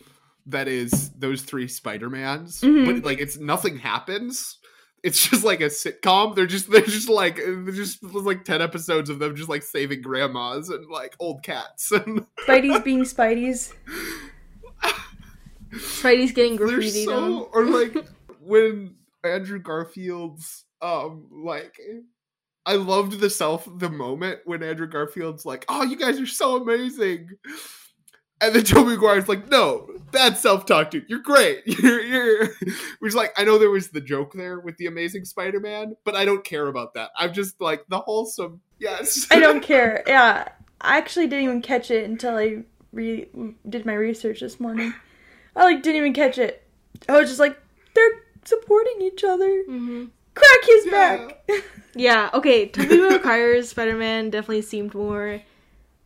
[0.47, 4.59] that is those three Spider Mans, but like it's nothing happens.
[5.03, 6.34] It's just like a sitcom.
[6.34, 10.03] They're just they're just like there's just like ten episodes of them just like saving
[10.03, 13.72] grandmas and like old cats and Spidey's being Spidey's.
[15.72, 18.07] Spidey's getting they're so or like
[18.40, 18.94] when
[19.24, 21.78] Andrew Garfield's um like
[22.66, 26.57] I loved the self the moment when Andrew Garfield's like, "Oh, you guys are so
[26.57, 27.30] amazing,"
[28.41, 31.07] and then Tobey Maguire's like, "No, bad self talk, dude.
[31.09, 31.62] You're great.
[31.66, 32.49] You're you're."
[33.01, 36.24] Which like I know there was the joke there with the Amazing Spider-Man, but I
[36.24, 37.11] don't care about that.
[37.16, 38.61] I'm just like the wholesome.
[38.78, 40.03] Yes, I don't care.
[40.07, 40.49] Yeah,
[40.80, 42.59] I actually didn't even catch it until I
[42.93, 43.28] re-
[43.68, 44.93] did my research this morning.
[45.55, 46.62] I like didn't even catch it.
[47.09, 47.59] I was just like,
[47.95, 49.49] they're supporting each other.
[49.68, 50.05] Mm-hmm.
[50.34, 50.91] Crack his Yeah.
[50.91, 51.64] back.
[51.95, 52.68] Yeah, okay.
[52.68, 55.41] Tobey Maguire's Spider-Man definitely seemed more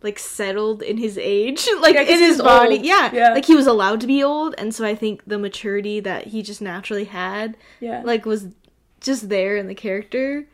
[0.03, 2.77] like settled in his age, like Yeah, in his body.
[2.83, 3.33] Yeah, Yeah.
[3.35, 6.43] like he was allowed to be old, and so I think the maturity that he
[6.43, 8.49] just naturally had, yeah, like, was
[9.01, 10.47] just there in the character,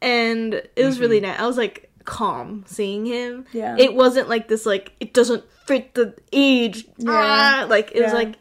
[0.00, 1.38] and it was really nice.
[1.40, 3.46] I was like calm seeing him.
[3.52, 3.76] Yeah.
[3.78, 6.86] it wasn't like this like it doesn't fit the age.
[6.98, 7.10] Yeah.
[7.10, 8.34] ah, like it was like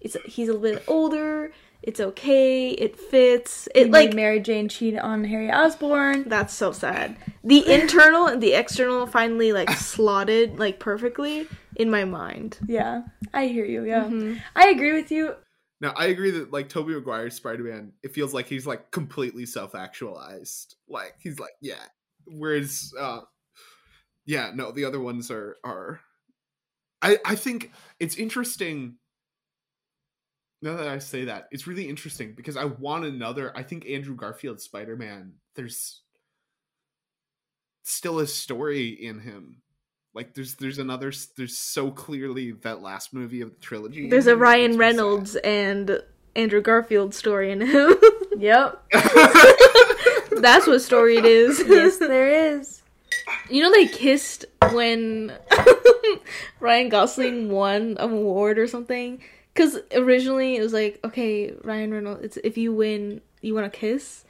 [0.00, 1.52] it's he's a little bit older.
[1.86, 2.70] It's okay.
[2.70, 3.68] It fits.
[3.72, 6.24] He It like made Mary Jane cheat on Harry Osborn.
[6.28, 7.16] that's so sad.
[7.44, 12.58] The internal and the external finally like slotted like perfectly in my mind.
[12.66, 13.84] Yeah, I hear you.
[13.84, 14.40] Yeah, Mhm.
[14.56, 15.36] I agree with you.
[15.80, 20.74] Now I agree that like Tobey Maguire's Spider-Man, it feels like he's like completely self-actualized.
[20.88, 21.84] Like he's like, yeah.
[22.26, 23.20] Whereas uh
[24.24, 26.00] yeah, no, the other ones are are
[27.00, 27.70] I I think
[28.00, 28.96] it's interesting
[30.62, 34.16] now that I say that, it's really interesting because I want another I think Andrew
[34.16, 36.02] Garfield Spider-Man, there's
[37.82, 39.62] still a story in him.
[40.14, 44.08] Like there's there's another there's so clearly that last movie of the trilogy.
[44.08, 44.78] There's a Ryan makes me sad.
[44.78, 46.02] Reynolds and
[46.34, 47.94] Andrew Garfield story in him.
[48.38, 48.84] Yep.
[48.92, 51.58] That's what story it is.
[51.66, 52.82] yes, there is.
[53.48, 55.32] You know they kissed when
[56.60, 59.22] Ryan Gosling won an award or something.
[59.56, 63.78] Because originally it was like, okay, Ryan Reynolds, it's if you win, you want to
[63.78, 64.24] kiss,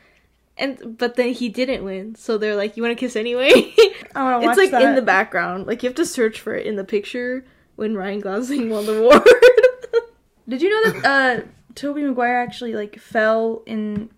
[0.57, 3.51] and but then he didn't win, so they're like, you want to kiss anyway.
[4.15, 6.55] I want to watch it's like in the background, like you have to search for
[6.55, 9.23] it in the picture when Ryan Gosling won the award.
[10.49, 14.11] Did you know that uh Tobey Maguire actually like fell in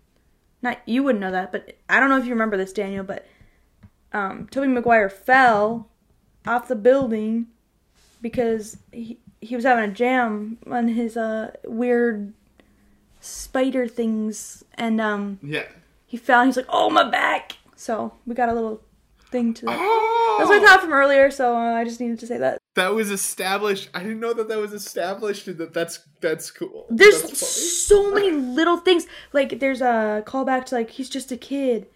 [0.61, 3.27] not you wouldn't know that, but I don't know if you remember this, Daniel, but
[4.13, 5.89] um Tobey Maguire fell
[6.47, 7.47] off the building
[8.21, 12.33] because he he was having a jam on his uh weird
[13.21, 15.65] spider things and um Yeah.
[16.05, 18.81] he fell and he's like, Oh my back So we got a little
[19.31, 19.77] thing to that.
[19.79, 22.57] Oh, That's what I thought from earlier, so uh, I just needed to say that.
[22.75, 23.89] that was established.
[23.93, 26.87] I didn't know that that was established, and that that's that's cool.
[26.89, 27.45] There's That's
[27.87, 29.05] so many little things.
[29.33, 31.87] Like there's a callback to like he's just a kid.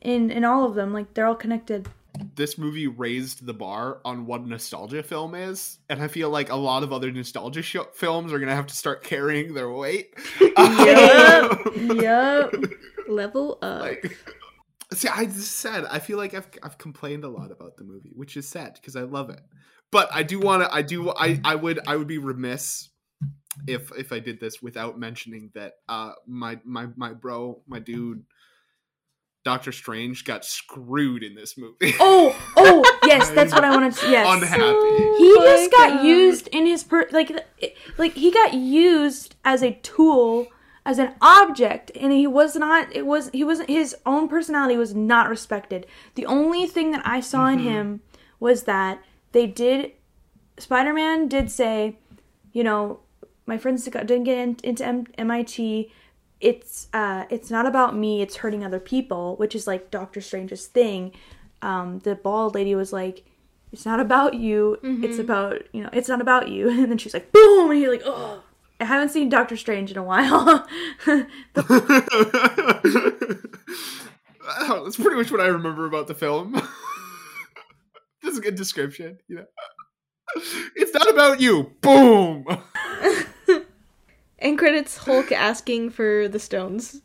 [0.00, 1.88] In in all of them, like they're all connected.
[2.34, 6.50] This movie raised the bar on what a nostalgia film is, and I feel like
[6.50, 10.14] a lot of other nostalgia sh- films are gonna have to start carrying their weight.
[10.40, 12.52] yep.
[13.08, 13.82] Level up.
[13.82, 14.16] like,
[14.92, 18.12] see, I just said I feel like I've I've complained a lot about the movie,
[18.14, 19.40] which is sad because I love it.
[19.90, 20.72] But I do want to.
[20.72, 21.10] I do.
[21.10, 21.80] I I would.
[21.86, 22.88] I would be remiss
[23.66, 28.24] if if I did this without mentioning that uh my my my bro, my dude,
[29.44, 31.94] Doctor Strange got screwed in this movie.
[32.00, 34.10] Oh, oh, yes, that's what I wanted to.
[34.10, 34.62] Yes, Unhappy.
[34.62, 36.06] he oh my just got God.
[36.06, 37.32] used in his per like
[37.96, 40.46] like he got used as a tool
[40.84, 44.94] as an object and he was not it was he wasn't his own personality was
[44.94, 47.68] not respected the only thing that i saw in mm-hmm.
[47.68, 48.00] him
[48.38, 49.92] was that they did
[50.58, 51.98] spider-man did say
[52.52, 53.00] you know
[53.46, 55.58] my friends got- didn't get in, into M- mit
[56.40, 60.66] it's uh it's not about me it's hurting other people which is like doctor strange's
[60.66, 61.12] thing
[61.62, 63.24] um the bald lady was like
[63.72, 67.14] it's not about you it's about you know it's not about you and then she's
[67.14, 68.42] like boom and you're like oh
[68.80, 70.66] i haven't seen doctor strange in a while
[74.62, 76.52] Oh, that's pretty much what I remember about the film.
[78.22, 79.44] that's a good description, you know.
[80.76, 81.72] It's not about you.
[81.80, 82.44] Boom.
[84.40, 87.02] End credits Hulk asking for the stones.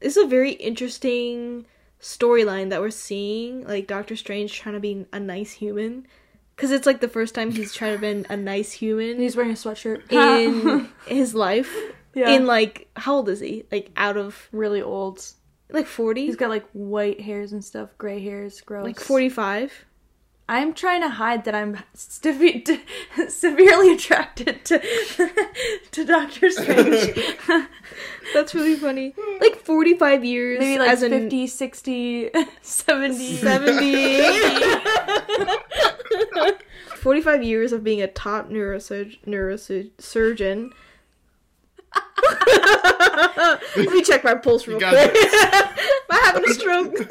[0.00, 1.66] This is a very interesting
[2.00, 3.64] storyline that we're seeing.
[3.66, 6.06] Like Doctor Strange trying to be a nice human,
[6.54, 9.52] because it's like the first time he's trying to be a nice human he's wearing
[9.52, 11.74] a sweatshirt in his life.
[12.14, 12.30] Yeah.
[12.30, 13.64] In like how old is he?
[13.70, 15.24] Like out of really old
[15.70, 16.26] like forty?
[16.26, 19.72] he's got like white hairs and stuff gray hairs gross like forty five.
[20.48, 22.36] I'm trying to hide that i'm sev-
[23.28, 24.78] severely attracted to
[25.90, 27.18] to doctor strange.
[28.34, 29.14] That's really funny.
[29.40, 32.30] Like forty five years maybe like as an 50 60
[32.60, 34.22] 70 70
[36.96, 40.72] 45 years of being a top neurosurg- neurosurgeon
[43.76, 44.92] let me check my pulse real quick.
[44.94, 45.74] am
[46.10, 46.94] i having a stroke?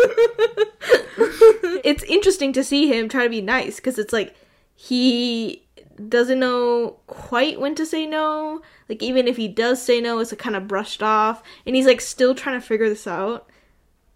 [1.83, 4.35] It's interesting to see him try to be nice because it's like
[4.73, 5.67] he
[6.09, 8.61] doesn't know quite when to say no.
[8.89, 11.43] Like even if he does say no it's like kind of brushed off.
[11.65, 13.49] And he's like still trying to figure this out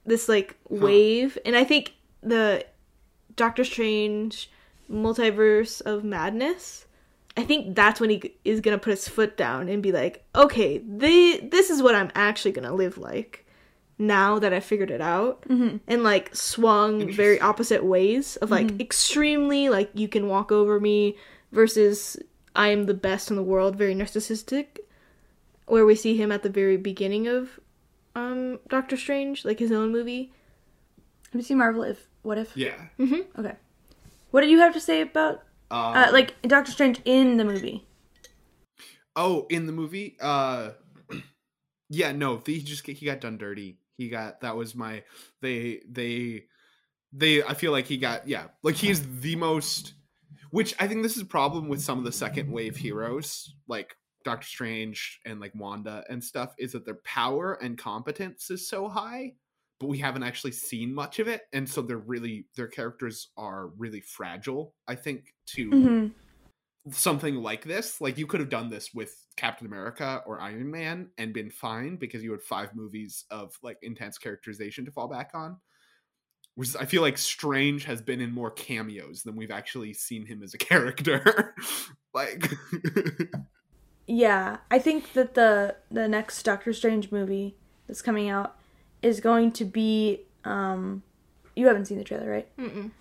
[0.06, 1.38] this like wave.
[1.46, 2.66] And i think the
[3.36, 4.50] doctor strange
[4.90, 6.86] multiverse of madness
[7.40, 10.80] i think that's when he is gonna put his foot down and be like okay
[10.80, 13.46] they, this is what i'm actually gonna live like
[13.98, 15.78] now that i figured it out mm-hmm.
[15.88, 18.82] and like swung very opposite ways of like mm-hmm.
[18.82, 21.18] extremely like you can walk over me
[21.52, 22.18] versus
[22.56, 24.80] i am the best in the world very narcissistic
[25.66, 27.60] where we see him at the very beginning of
[28.16, 30.34] um Doctor Strange, like his own movie.
[31.32, 32.56] have you seen marvel if what if.
[32.58, 32.76] Yeah.
[33.00, 33.40] Mm-hmm.
[33.40, 33.56] okay.
[34.32, 37.86] What did you have to say about Um, uh, like doctor strange in the movie
[39.16, 40.72] Oh, in the movie, uh,
[41.90, 43.78] yeah, no, he just he got done dirty.
[43.98, 45.04] He got that was my
[45.42, 46.46] they they
[47.12, 47.44] they.
[47.44, 49.94] I feel like he got yeah, like he's the most.
[50.52, 53.96] Which I think this is a problem with some of the second wave heroes, like
[54.24, 58.88] Doctor Strange and like Wanda and stuff, is that their power and competence is so
[58.88, 59.34] high,
[59.80, 63.68] but we haven't actually seen much of it, and so they're really their characters are
[63.78, 64.76] really fragile.
[64.88, 66.12] I think to Mhm.
[66.92, 68.02] something like this.
[68.02, 71.98] Like you could have done this with Captain America or Iron Man and been fine
[71.98, 75.58] because you had five movies of like intense characterization to fall back on.
[76.56, 80.42] Which I feel like Strange has been in more cameos than we've actually seen him
[80.44, 81.56] as a character.
[82.14, 82.50] like
[84.08, 87.58] Yeah, I think that the the next Doctor Strange movie
[87.88, 88.59] that's coming out
[89.02, 91.04] is going to be um
[91.56, 92.58] you haven't seen the trailer, right?
[92.58, 92.92] Mm-mm.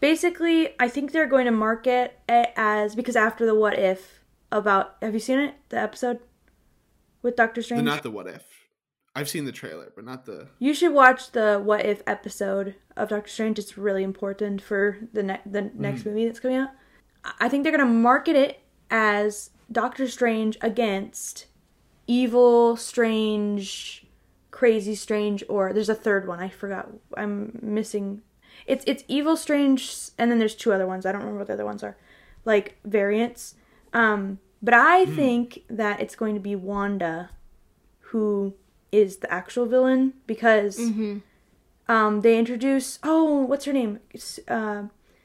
[0.00, 4.20] Basically, I think they're going to market it as because after the what if
[4.52, 5.54] about have you seen it?
[5.70, 6.20] The episode
[7.22, 7.84] with Doctor the, Strange?
[7.84, 8.44] not the what if.
[9.16, 13.08] I've seen the trailer, but not the You should watch the what if episode of
[13.08, 13.58] Doctor Strange.
[13.58, 16.70] It's really important for the ne- the next movie that's coming out.
[17.24, 21.46] I- I think they're gonna market it as Doctor Strange against
[22.06, 24.03] evil, strange,
[24.60, 26.38] crazy, strange, or there's a third one.
[26.38, 26.88] I forgot.
[27.16, 28.22] I'm missing.
[28.66, 29.80] It's it's evil, strange,
[30.16, 31.04] and then there's two other ones.
[31.04, 31.96] I don't remember what the other ones are,
[32.44, 33.56] like variants.
[33.92, 37.30] Um, but I think that it's going to be Wanda,
[38.10, 38.54] who
[38.92, 40.78] is the actual villain because
[41.88, 44.84] um they introduce oh what's her name It's, uh,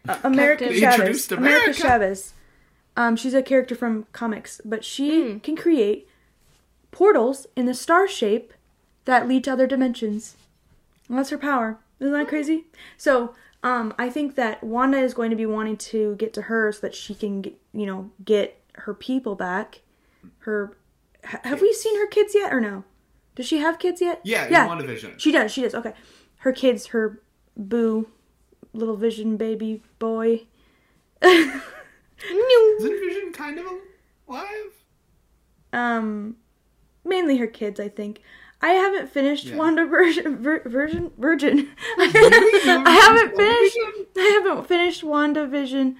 [0.09, 1.81] uh, America Captain- Chavez America America.
[1.81, 2.33] Chavez
[2.97, 6.07] um she's a character from comics but she can create
[6.91, 8.53] portals in the star shape
[9.09, 10.35] that lead to other dimensions.
[11.07, 11.79] And that's her power.
[11.99, 12.65] Isn't that crazy?
[12.97, 13.33] So
[13.63, 16.79] um I think that Wanda is going to be wanting to get to her so
[16.81, 19.81] that she can get, you know get her people back.
[20.39, 20.77] Her
[21.25, 22.83] ha- have we seen her kids yet or no?
[23.35, 24.21] Does she have kids yet?
[24.23, 24.67] Yeah, in yeah.
[24.67, 25.19] WandaVision.
[25.19, 25.93] she does she does okay.
[26.37, 27.21] Her kids her
[27.57, 28.07] boo
[28.73, 30.45] little vision baby boy.
[31.21, 31.61] Isn't
[32.79, 33.65] Vision kind of
[34.27, 34.73] alive?
[35.73, 36.37] Um,
[37.05, 38.21] mainly her kids, I think.
[38.61, 39.55] I haven't finished Yeah.
[39.55, 40.37] Wanda Virgin.
[40.43, 41.11] Vir, Virgin.
[41.17, 41.69] Virgin.
[41.97, 43.77] I haven't finished.
[44.17, 45.95] I haven't finished WandaVision.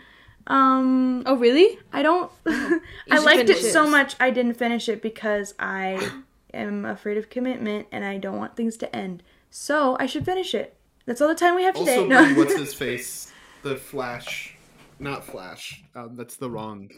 [0.47, 1.80] Um, Oh, really?
[1.93, 2.32] I don't.
[2.45, 4.16] I liked it so much.
[4.20, 6.12] I didn't finish it because I
[6.53, 9.24] am afraid of commitment and I don't want things to end.
[9.49, 10.76] So I should finish it.
[11.05, 11.97] That's all the time we have today.
[11.97, 12.34] Also, no.
[12.36, 13.32] what's his face?
[13.64, 14.55] The Flash,
[14.99, 15.84] not Flash.
[15.95, 16.89] Um, that's the wrong.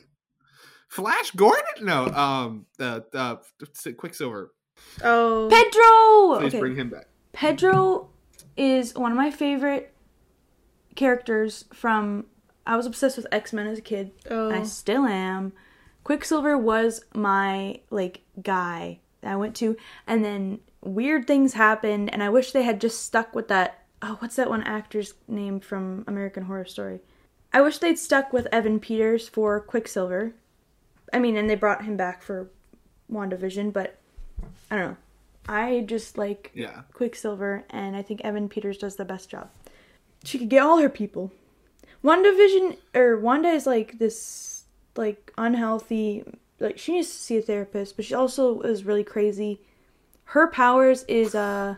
[0.90, 1.64] Flash Gordon?
[1.82, 2.08] No.
[2.08, 3.38] Um, the uh,
[3.98, 4.52] Quicksilver.
[5.04, 5.48] Oh.
[5.50, 6.40] Pietro.
[6.42, 6.60] Please Okay.
[6.60, 7.08] bring him back.
[7.34, 8.10] Pietro
[8.58, 9.94] is one of my favorite
[10.96, 12.26] characters from.
[12.66, 14.12] I was obsessed with X Men as a kid.
[14.30, 14.52] Oh.
[14.52, 15.54] I still am.
[16.04, 19.78] Quicksilver was my like guy that I went to,
[20.08, 23.84] and then weird things happened, and I wish they had just stuck with that.
[24.02, 27.02] Oh, what's that one actor's name from American Horror Story?
[27.54, 30.34] I wish they'd stuck with Evan Peters for Quicksilver.
[31.14, 32.50] I mean, and they brought him back for
[33.12, 34.00] WandaVision, but
[34.72, 34.98] I don't know.
[35.48, 36.84] I just like Yeah.
[36.94, 39.50] Quicksilver, and I think Evan Peters does the best job.
[40.24, 41.32] She could get all her people.
[42.04, 44.64] WandaVision or Wanda is like this
[44.96, 46.24] like unhealthy
[46.60, 49.60] like she needs to see a therapist, but she also is really crazy.
[50.26, 51.76] Her powers is uh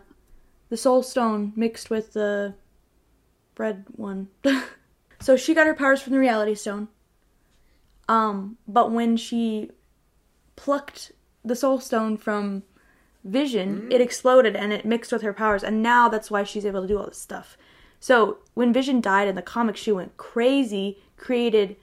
[0.69, 2.53] the soul stone mixed with the
[3.57, 4.29] red one.
[5.19, 6.87] so she got her powers from the reality stone.
[8.09, 9.71] Um, but when she
[10.55, 11.11] plucked
[11.45, 12.63] the soul stone from
[13.23, 16.81] Vision, it exploded and it mixed with her powers, and now that's why she's able
[16.81, 17.57] to do all this stuff.
[17.99, 21.77] So when Vision died in the comics, she went crazy, created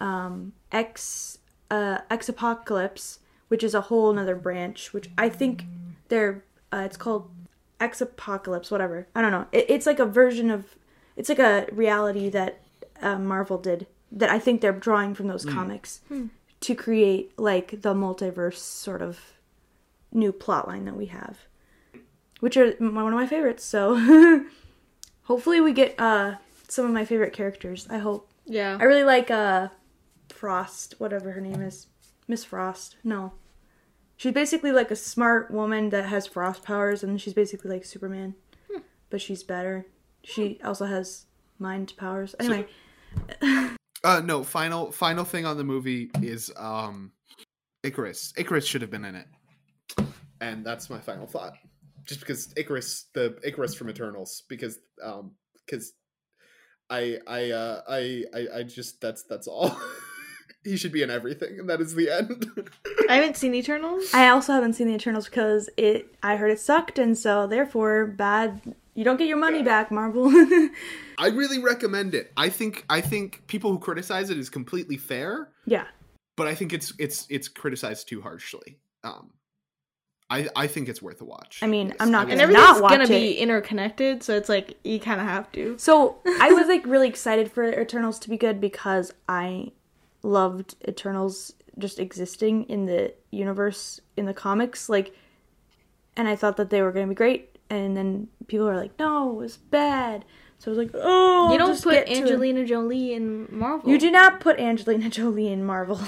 [0.00, 1.38] um, X
[1.70, 3.18] uh, X Apocalypse,
[3.48, 5.64] which is a whole another branch, which I think
[6.08, 7.28] they're uh, it's called
[7.80, 9.08] X Apocalypse, whatever.
[9.14, 9.46] I don't know.
[9.50, 10.76] It, it's like a version of
[11.16, 12.60] it's like a reality that
[13.02, 16.00] uh, Marvel did that I think they're drawing from those comics
[16.60, 19.18] to create like the multiverse sort of
[20.16, 21.38] new plotline that we have,
[22.40, 23.64] which are one of my favorites.
[23.64, 23.96] So
[25.22, 26.36] hopefully we get uh
[26.68, 27.86] some of my favorite characters.
[27.88, 28.28] I hope.
[28.44, 28.76] Yeah.
[28.80, 29.68] I really like uh
[30.28, 31.86] Frost, whatever her name is.
[32.28, 32.96] Miss Frost.
[33.04, 33.32] No.
[34.16, 38.34] She's basically like a smart woman that has frost powers and she's basically like Superman.
[39.10, 39.86] But she's better.
[40.24, 41.26] She also has
[41.58, 42.34] mind powers.
[42.40, 42.66] Anyway,
[44.04, 44.44] Uh, no.
[44.44, 47.12] Final final thing on the movie is um,
[47.84, 48.32] Ikaris.
[48.34, 49.26] Ikaris should have been in it,
[50.40, 51.54] and that's my final thought.
[52.04, 55.32] Just because Ikaris, the Ikaris from Eternals, because um,
[55.64, 55.92] because
[56.88, 59.76] I I uh I I, I just that's that's all.
[60.64, 62.46] he should be in everything, and that is the end.
[63.08, 64.12] I haven't seen Eternals.
[64.14, 68.06] I also haven't seen the Eternals because it I heard it sucked and so therefore
[68.06, 70.28] bad you don't get your money back, Marvel.
[71.18, 72.32] I really recommend it.
[72.36, 75.84] I think I think people who criticize it is completely fair, yeah.
[76.36, 78.78] but I think it's it's it's criticized too harshly.
[79.04, 79.30] Um,
[80.28, 81.60] I I think it's worth a watch.
[81.62, 83.42] I mean, Yes, I'm not I and gonna would- everything's not watch gonna be it.
[83.42, 85.76] interconnected, so it's like you kind of have to.
[85.78, 89.70] So I was like really excited for Eternals to be good because I
[90.22, 95.14] loved Eternals just existing in the universe in the comics, like,
[96.16, 97.50] and I thought that they were gonna be great.
[97.70, 100.24] And then people were like, "No, it was bad."
[100.58, 102.12] So I was like, "Oh, You don't just put get to.
[102.14, 103.90] Angelina Jolie in Marvel.
[103.90, 106.00] You do not put Angelina Jolie in Marvel.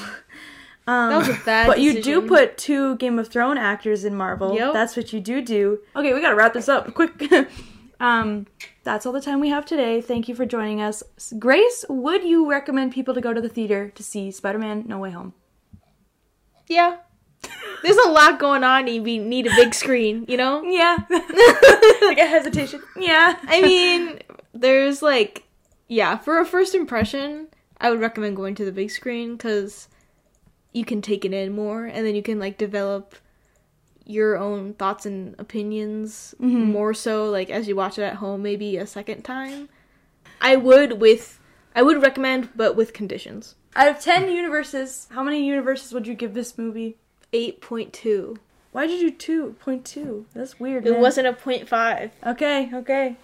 [0.89, 4.15] Um, That was a bad But you do put two Game of Thrones actors in
[4.15, 4.55] Marvel.
[4.55, 4.73] Yep.
[4.73, 5.81] That's what you do do.
[5.95, 7.31] Okay, we gotta wrap this up quick.
[8.01, 8.47] um,
[8.85, 10.01] that's all the time we have today.
[10.01, 11.03] Thank you for joining us.
[11.39, 15.11] Grace, would you recommend people to go to the theater to see Spider-Man: No Way
[15.11, 15.35] Home?
[16.69, 16.97] Yeah.
[17.83, 18.89] There's a lot going on.
[18.89, 20.63] You need a big screen, you know.
[20.65, 20.97] Yeah.
[21.11, 22.83] like a hesitation.
[22.97, 23.39] Yeah.
[23.43, 24.19] I mean,
[24.53, 25.45] there's like,
[25.87, 27.49] yeah, for a first impression,
[27.81, 29.89] I would recommend going to the big screen because
[30.73, 33.15] you can take it in more, and then you can like develop
[34.05, 38.79] your own thoughts and opinions more so like as you watch it at home maybe
[38.79, 39.69] a second time
[40.41, 41.39] i would with
[41.77, 46.15] i would recommend but with conditions Out of ten universes, how many universes would you
[46.15, 46.97] give this movie?
[47.35, 48.39] 8.2
[48.73, 50.25] Why did you do two point two?
[50.35, 50.87] That's weird.
[50.87, 51.01] it man.
[51.03, 53.17] wasn't a 0.5 Okay, okay.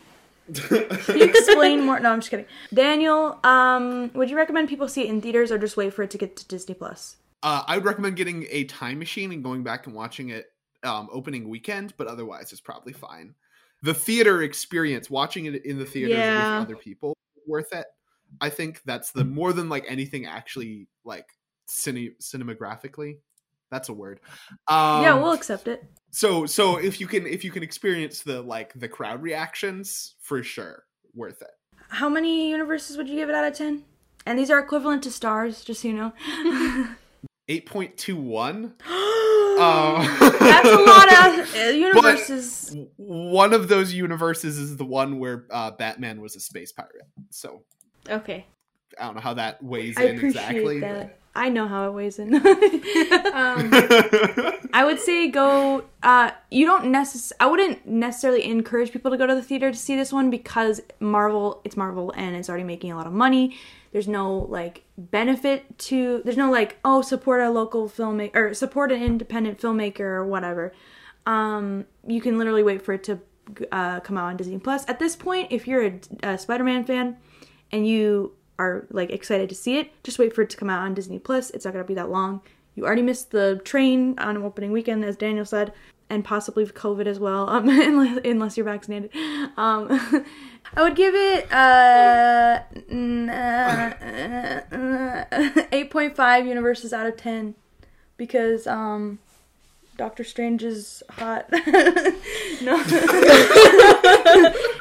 [0.55, 1.99] Can you explain more?
[1.99, 2.45] No, I'm just kidding.
[2.75, 6.11] Daniel, um, would you recommend people see it in theaters or just wait for it
[6.11, 7.17] to get to Disney Plus?
[7.45, 10.47] Uh, I would recommend getting a time machine and going back and watching it
[10.83, 13.35] um, opening weekend, but otherwise it's probably fine.
[13.83, 16.59] The theater experience, watching it in the theater Yeah.
[16.61, 17.17] with other people,
[17.47, 17.85] worth it.
[18.41, 21.27] I think that's the more than like anything actually like
[21.69, 23.19] cine- cinemagraphically.
[23.71, 24.21] That's a word.
[24.69, 25.85] Um, yeah, we'll accept it.
[26.11, 30.43] so so if you can if you can experience the like the crowd reactions for
[30.43, 30.85] sure,
[31.15, 31.51] worth it.
[31.89, 33.85] How many universes would you give it out of ten?
[34.27, 36.13] And these are equivalent to stars, just so you know.
[37.49, 38.75] Eight point two one.
[39.55, 42.75] Um, That's a lot of uh, universes.
[42.97, 47.07] one of those universes is the one where uh, Batman was a space pirate.
[47.31, 47.63] So
[48.11, 48.47] Okay.
[49.01, 50.81] I don't know how that weighs I in exactly.
[50.81, 51.21] that.
[51.37, 52.35] I know how it weighs in.
[52.35, 52.43] um,
[54.73, 55.85] I would say go.
[56.03, 59.77] Uh, you don't necess- I wouldn't necessarily encourage people to go to the theater to
[59.77, 61.61] see this one because Marvel.
[61.65, 63.57] It's Marvel and it's already making a lot of money.
[63.93, 66.23] There's no like benefit to.
[66.25, 70.73] There's no like oh support a local filmmaker or support an independent filmmaker or whatever.
[71.27, 73.19] Um, you can literally wait for it to
[73.73, 74.89] uh, come out on Disney Plus.
[74.89, 77.17] At this point, if you're a, a Spider-Man fan
[77.73, 80.83] and you are like excited to see it, just wait for it to come out
[80.83, 81.51] on Disney Plus.
[81.51, 82.41] It's not gonna be that long.
[82.75, 85.73] You already missed the train on opening weekend, as Daniel said,
[86.11, 89.11] and possibly COVID as well, um, unless, unless you're vaccinated.
[89.57, 89.89] Um,
[90.77, 92.61] I would give it uh,
[92.93, 93.95] uh,
[95.73, 97.55] uh, point five universes out of ten
[98.17, 99.19] because um,
[99.97, 101.47] Doctor Strange is hot.
[101.53, 102.77] no.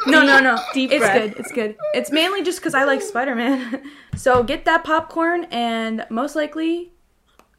[0.07, 0.57] no, no, no.
[0.73, 1.21] Deep it's breath.
[1.21, 1.39] good.
[1.39, 1.75] It's good.
[1.93, 3.83] It's mainly just because I like Spider Man.
[4.15, 6.91] so get that popcorn and most likely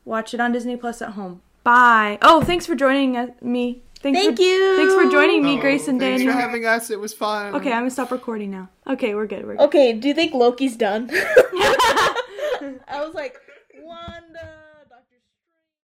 [0.05, 1.43] watch it on Disney Plus at home.
[1.62, 2.18] Bye.
[2.22, 3.82] Oh, thanks for joining me.
[4.01, 4.76] Thanks Thank for, you.
[4.76, 6.18] Thanks for joining me, Oh, Grace and Danny.
[6.18, 6.35] thanks Daniel.
[6.35, 6.90] for having us.
[6.90, 7.55] It was fun.
[7.55, 8.68] okay, I'm gonna stop recording now.
[8.86, 9.47] Okay, we're good.
[9.47, 9.62] We're good.
[9.64, 11.09] Okay, do you think Loki's done?
[11.10, 13.43] I was like, Wanda.